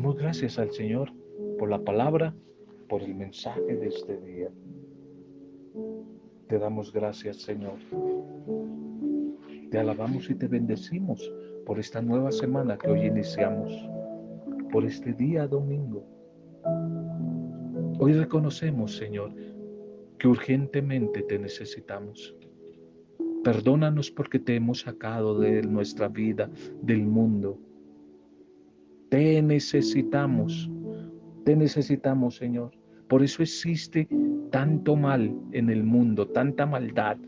Demos 0.00 0.16
gracias 0.16 0.58
al 0.58 0.70
Señor 0.70 1.12
por 1.58 1.68
la 1.68 1.78
palabra, 1.78 2.34
por 2.88 3.02
el 3.02 3.14
mensaje 3.14 3.76
de 3.76 3.88
este 3.88 4.16
día. 4.16 4.48
Te 6.48 6.58
damos 6.58 6.90
gracias, 6.90 7.42
Señor. 7.42 7.74
Te 9.70 9.78
alabamos 9.78 10.30
y 10.30 10.34
te 10.36 10.48
bendecimos 10.48 11.30
por 11.66 11.78
esta 11.78 12.00
nueva 12.00 12.32
semana 12.32 12.78
que 12.78 12.88
hoy 12.88 13.08
iniciamos, 13.08 13.70
por 14.72 14.86
este 14.86 15.12
día 15.12 15.46
domingo. 15.46 16.02
Hoy 17.98 18.14
reconocemos, 18.14 18.96
Señor, 18.96 19.34
que 20.18 20.28
urgentemente 20.28 21.20
te 21.24 21.38
necesitamos. 21.38 22.34
Perdónanos 23.44 24.10
porque 24.10 24.38
te 24.38 24.54
hemos 24.54 24.80
sacado 24.80 25.38
de 25.38 25.60
nuestra 25.60 26.08
vida, 26.08 26.48
del 26.80 27.02
mundo, 27.02 27.58
te 29.10 29.42
necesitamos, 29.42 30.70
te 31.44 31.54
necesitamos, 31.56 32.36
Señor. 32.36 32.70
Por 33.08 33.22
eso 33.22 33.42
existe 33.42 34.08
tanto 34.50 34.96
mal 34.96 35.36
en 35.52 35.68
el 35.68 35.84
mundo, 35.84 36.28
tanta 36.28 36.64
maldad, 36.64 37.18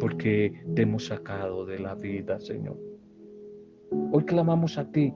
porque 0.00 0.52
te 0.74 0.82
hemos 0.82 1.06
sacado 1.06 1.64
de 1.64 1.78
la 1.78 1.94
vida, 1.94 2.38
Señor. 2.40 2.78
Hoy 4.12 4.24
clamamos 4.24 4.76
a 4.76 4.90
ti 4.90 5.12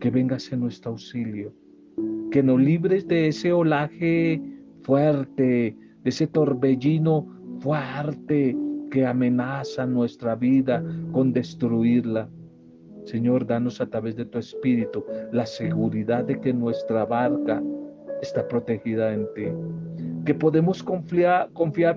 que 0.00 0.10
vengas 0.10 0.52
en 0.52 0.60
nuestro 0.60 0.92
auxilio, 0.92 1.52
que 2.30 2.42
nos 2.42 2.60
libres 2.60 3.08
de 3.08 3.28
ese 3.28 3.52
olaje 3.52 4.40
fuerte, 4.82 5.76
de 6.02 6.10
ese 6.10 6.26
torbellino 6.26 7.26
fuerte 7.60 8.56
que 8.90 9.06
amenaza 9.06 9.86
nuestra 9.86 10.34
vida 10.34 10.84
con 11.12 11.32
destruirla. 11.32 12.28
Señor, 13.08 13.46
danos 13.46 13.80
a 13.80 13.86
través 13.86 14.16
de 14.16 14.26
tu 14.26 14.38
Espíritu 14.38 15.02
la 15.32 15.46
seguridad 15.46 16.24
de 16.24 16.38
que 16.38 16.52
nuestra 16.52 17.06
barca 17.06 17.62
está 18.20 18.46
protegida 18.46 19.14
en 19.14 19.26
ti, 19.34 19.46
que 20.26 20.34
podemos 20.34 20.82
confiar, 20.82 21.48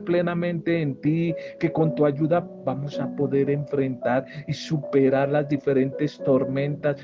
plenamente 0.06 0.82
en 0.82 0.96
ti, 1.02 1.36
que 1.60 1.70
con 1.70 1.94
tu 1.96 2.06
ayuda 2.06 2.48
vamos 2.64 2.98
a 2.98 3.14
poder 3.18 3.50
enfrentar 3.50 4.26
y 4.48 4.54
superar 4.54 5.28
las 5.28 5.50
diferentes 5.50 6.18
tormentas 6.24 6.96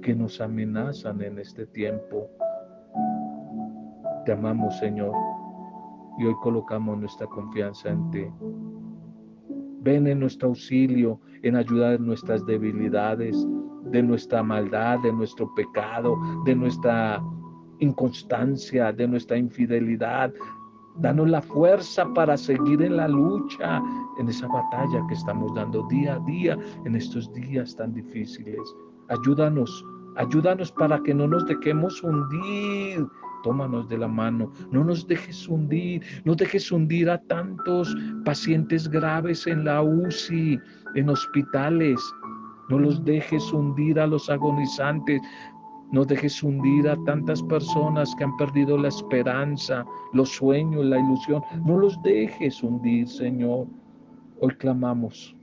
que 0.00 0.14
nos 0.14 0.40
amenazan 0.40 1.20
en 1.20 1.40
este 1.40 1.66
tiempo. 1.66 2.30
Te 4.26 4.30
amamos, 4.30 4.78
Señor, 4.78 5.12
y 6.20 6.26
hoy 6.26 6.34
colocamos 6.40 6.98
nuestra 6.98 7.26
confianza 7.26 7.88
en 7.88 8.10
ti. 8.12 8.26
Ven 9.80 10.06
en 10.06 10.20
nuestro 10.20 10.48
auxilio, 10.48 11.20
en 11.42 11.56
ayudar 11.56 11.94
en 11.94 12.06
nuestras 12.06 12.44
debilidades, 12.46 13.46
de 13.84 14.02
nuestra 14.02 14.42
maldad, 14.42 14.98
de 15.00 15.12
nuestro 15.12 15.52
pecado, 15.54 16.16
de 16.44 16.54
nuestra 16.54 17.22
inconstancia, 17.80 18.92
de 18.92 19.08
nuestra 19.08 19.36
infidelidad. 19.36 20.32
Danos 20.96 21.30
la 21.30 21.40
fuerza 21.40 22.06
para 22.14 22.36
seguir 22.36 22.82
en 22.82 22.96
la 22.96 23.08
lucha, 23.08 23.82
en 24.18 24.28
esa 24.28 24.46
batalla 24.48 25.02
que 25.08 25.14
estamos 25.14 25.54
dando 25.54 25.86
día 25.88 26.14
a 26.14 26.18
día 26.20 26.58
en 26.84 26.94
estos 26.94 27.32
días 27.32 27.74
tan 27.76 27.94
difíciles. 27.94 28.60
Ayúdanos, 29.08 29.84
ayúdanos 30.16 30.70
para 30.72 31.02
que 31.02 31.14
no 31.14 31.26
nos 31.26 31.46
dejemos 31.46 32.02
hundir. 32.02 33.06
Tómanos 33.42 33.88
de 33.88 33.98
la 33.98 34.08
mano, 34.08 34.52
no 34.70 34.84
nos 34.84 35.06
dejes 35.06 35.48
hundir, 35.48 36.02
no 36.24 36.34
dejes 36.34 36.70
hundir 36.70 37.08
a 37.08 37.18
tantos 37.22 37.94
pacientes 38.24 38.88
graves 38.88 39.46
en 39.46 39.64
la 39.64 39.82
UCI, 39.82 40.58
en 40.94 41.08
hospitales. 41.08 41.98
No 42.68 42.78
los 42.78 43.04
dejes 43.04 43.52
hundir 43.52 43.98
a 43.98 44.06
los 44.06 44.28
agonizantes. 44.30 45.20
No 45.92 46.04
dejes 46.04 46.40
hundir 46.42 46.88
a 46.88 46.96
tantas 47.04 47.42
personas 47.42 48.14
que 48.16 48.22
han 48.22 48.36
perdido 48.36 48.78
la 48.78 48.88
esperanza, 48.88 49.84
los 50.12 50.28
sueños, 50.28 50.84
la 50.84 51.00
ilusión. 51.00 51.42
No 51.66 51.78
los 51.78 52.00
dejes 52.02 52.62
hundir, 52.62 53.08
Señor. 53.08 53.66
Hoy 54.40 54.54
clamamos, 54.54 55.34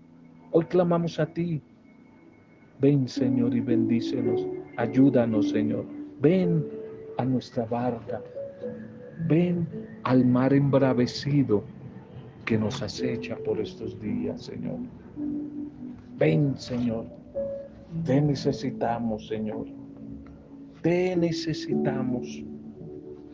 hoy 0.51 0.65
clamamos 0.65 1.19
a 1.19 1.25
ti. 1.25 1.61
Ven, 2.79 3.07
Señor, 3.07 3.55
y 3.55 3.59
bendícenos. 3.59 4.47
Ayúdanos, 4.77 5.49
Señor. 5.49 5.85
Ven 6.21 6.65
a 7.17 7.25
nuestra 7.25 7.65
barca. 7.65 8.21
Ven 9.27 9.67
al 10.03 10.25
mar 10.25 10.53
embravecido 10.53 11.63
que 12.45 12.57
nos 12.57 12.81
acecha 12.81 13.35
por 13.37 13.59
estos 13.59 13.99
días, 13.99 14.43
Señor. 14.43 14.79
Ven, 16.17 16.57
Señor. 16.57 17.05
Te 18.05 18.21
necesitamos, 18.21 19.27
Señor. 19.27 19.65
Te 20.81 21.15
necesitamos. 21.15 22.43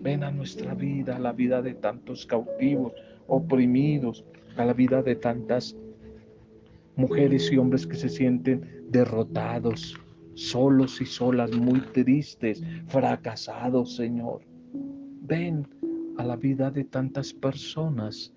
Ven 0.02 0.24
a 0.24 0.32
nuestra 0.32 0.74
vida, 0.74 1.16
a 1.16 1.20
la 1.20 1.32
vida 1.32 1.62
de 1.62 1.76
tantos 1.76 2.26
cautivos, 2.26 2.94
oprimidos, 3.28 4.26
a 4.58 4.66
la 4.66 4.74
vida 4.74 5.02
de 5.02 5.16
tantas 5.16 5.76
mujeres 6.96 7.52
y 7.52 7.58
hombres 7.58 7.88
que 7.88 7.96
se 7.96 8.10
sienten 8.10 8.84
derrotados, 8.90 10.00
solos 10.36 11.02
y 11.02 11.06
solas, 11.06 11.52
muy 11.52 11.82
tristes, 11.82 12.64
fracasados, 12.88 13.96
Señor. 13.96 14.42
Ven 15.22 15.68
a 16.18 16.24
la 16.24 16.36
vida 16.36 16.70
de 16.70 16.84
tantas 16.84 17.34
personas 17.34 18.34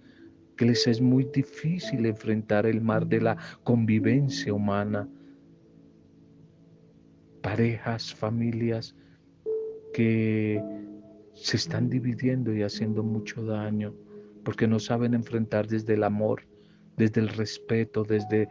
que 0.57 0.65
les 0.65 0.87
es 0.87 1.01
muy 1.01 1.25
difícil 1.35 2.07
enfrentar 2.07 2.67
el 2.67 2.81
mar 2.81 3.07
de 3.07 3.21
la 3.21 3.37
convivencia 3.63 4.55
humana. 4.55 5.09
Parejas, 7.43 8.15
familias 8.15 8.95
que 9.93 10.63
se 11.35 11.57
están 11.57 11.89
dividiendo 11.91 12.55
y 12.55 12.63
haciendo 12.63 13.03
mucho 13.03 13.45
daño 13.45 13.95
porque 14.47 14.69
no 14.69 14.79
saben 14.79 15.13
enfrentar 15.13 15.67
desde 15.67 15.95
el 15.95 16.05
amor, 16.05 16.43
desde 16.97 17.21
el 17.21 17.29
respeto, 17.29 18.05
desde 18.05 18.49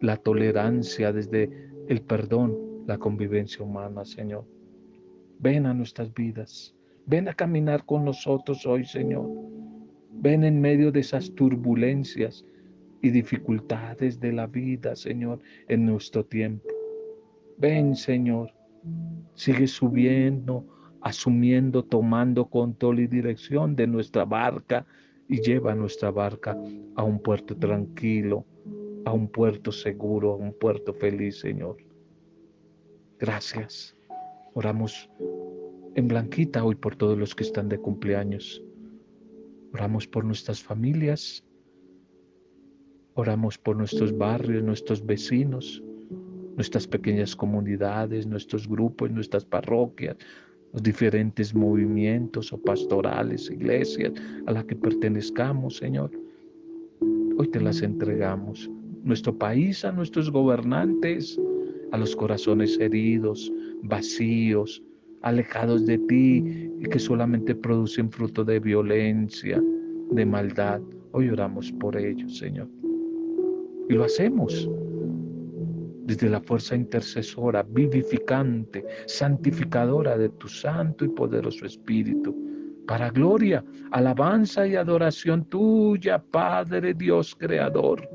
la 0.00 0.16
tolerancia, 0.16 1.12
desde 1.12 1.70
el 1.86 2.02
perdón, 2.02 2.75
la 2.86 2.98
convivencia 2.98 3.64
humana, 3.64 4.04
Señor. 4.04 4.44
Ven 5.38 5.66
a 5.66 5.74
nuestras 5.74 6.12
vidas, 6.14 6.74
ven 7.04 7.28
a 7.28 7.34
caminar 7.34 7.84
con 7.84 8.04
nosotros 8.04 8.64
hoy, 8.66 8.84
Señor. 8.84 9.28
Ven 10.12 10.44
en 10.44 10.60
medio 10.60 10.90
de 10.92 11.00
esas 11.00 11.34
turbulencias 11.34 12.44
y 13.02 13.10
dificultades 13.10 14.18
de 14.20 14.32
la 14.32 14.46
vida, 14.46 14.96
Señor, 14.96 15.40
en 15.68 15.84
nuestro 15.84 16.24
tiempo. 16.24 16.68
Ven, 17.58 17.96
Señor, 17.96 18.52
sigue 19.34 19.66
subiendo, 19.66 20.64
asumiendo, 21.02 21.84
tomando 21.84 22.46
control 22.46 23.00
y 23.00 23.06
dirección 23.06 23.76
de 23.76 23.86
nuestra 23.86 24.24
barca 24.24 24.86
y 25.28 25.40
lleva 25.40 25.74
nuestra 25.74 26.10
barca 26.10 26.56
a 26.94 27.02
un 27.02 27.18
puerto 27.20 27.56
tranquilo, 27.56 28.46
a 29.04 29.12
un 29.12 29.28
puerto 29.28 29.72
seguro, 29.72 30.32
a 30.32 30.36
un 30.36 30.52
puerto 30.52 30.94
feliz, 30.94 31.40
Señor. 31.40 31.85
Gracias. 33.18 33.96
Oramos 34.52 35.08
en 35.94 36.08
Blanquita 36.08 36.62
hoy 36.62 36.74
por 36.74 36.96
todos 36.96 37.16
los 37.16 37.34
que 37.34 37.44
están 37.44 37.68
de 37.68 37.78
cumpleaños. 37.78 38.62
Oramos 39.72 40.06
por 40.06 40.24
nuestras 40.24 40.62
familias. 40.62 41.42
Oramos 43.14 43.56
por 43.56 43.76
nuestros 43.76 44.16
barrios, 44.16 44.62
nuestros 44.62 45.04
vecinos, 45.04 45.82
nuestras 46.56 46.86
pequeñas 46.86 47.34
comunidades, 47.34 48.26
nuestros 48.26 48.68
grupos, 48.68 49.10
nuestras 49.10 49.46
parroquias, 49.46 50.16
los 50.74 50.82
diferentes 50.82 51.54
movimientos 51.54 52.52
o 52.52 52.58
pastorales, 52.58 53.50
iglesias 53.50 54.12
a 54.46 54.52
las 54.52 54.64
que 54.66 54.76
pertenezcamos, 54.76 55.78
Señor. 55.78 56.10
Hoy 57.38 57.48
te 57.48 57.60
las 57.60 57.80
entregamos. 57.80 58.70
Nuestro 59.02 59.38
país, 59.38 59.82
a 59.86 59.92
nuestros 59.92 60.30
gobernantes, 60.30 61.40
a 61.92 61.98
los 61.98 62.14
corazones 62.16 62.78
heridos, 62.80 63.52
vacíos, 63.82 64.82
alejados 65.22 65.86
de 65.86 65.98
ti 65.98 66.70
y 66.80 66.84
que 66.84 66.98
solamente 66.98 67.54
producen 67.54 68.10
fruto 68.10 68.44
de 68.44 68.60
violencia, 68.60 69.62
de 70.10 70.26
maldad. 70.26 70.80
Hoy 71.12 71.28
oramos 71.30 71.72
por 71.72 71.96
ellos, 71.96 72.38
Señor. 72.38 72.68
Y 73.88 73.94
lo 73.94 74.04
hacemos 74.04 74.68
desde 76.06 76.30
la 76.30 76.40
fuerza 76.40 76.76
intercesora, 76.76 77.64
vivificante, 77.64 78.84
santificadora 79.06 80.16
de 80.16 80.28
tu 80.28 80.46
santo 80.48 81.04
y 81.04 81.08
poderoso 81.08 81.66
Espíritu, 81.66 82.34
para 82.86 83.10
gloria, 83.10 83.64
alabanza 83.90 84.66
y 84.66 84.76
adoración 84.76 85.44
tuya, 85.46 86.22
Padre 86.22 86.94
Dios 86.94 87.34
Creador, 87.34 88.08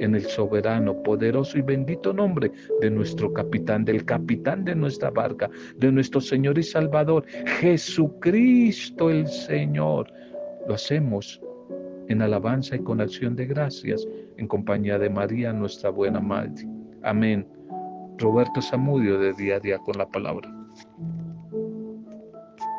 en 0.00 0.14
el 0.14 0.22
soberano, 0.22 1.02
poderoso 1.02 1.58
y 1.58 1.62
bendito 1.62 2.12
nombre 2.12 2.50
de 2.80 2.90
nuestro 2.90 3.32
capitán, 3.32 3.84
del 3.84 4.04
capitán 4.04 4.64
de 4.64 4.74
nuestra 4.74 5.10
barca, 5.10 5.48
de 5.76 5.92
nuestro 5.92 6.20
Señor 6.20 6.58
y 6.58 6.62
Salvador, 6.62 7.24
Jesucristo 7.60 9.10
el 9.10 9.26
Señor. 9.28 10.12
Lo 10.66 10.74
hacemos 10.74 11.40
en 12.08 12.22
alabanza 12.22 12.76
y 12.76 12.80
con 12.80 13.00
acción 13.00 13.36
de 13.36 13.46
gracias, 13.46 14.06
en 14.36 14.48
compañía 14.48 14.98
de 14.98 15.10
María, 15.10 15.52
nuestra 15.52 15.90
buena 15.90 16.20
Madre. 16.20 16.66
Amén. 17.02 17.46
Roberto 18.18 18.60
Zamudio 18.60 19.18
de 19.18 19.32
Día 19.34 19.56
a 19.56 19.60
Día 19.60 19.78
con 19.78 19.96
la 19.96 20.08
Palabra. 20.08 20.52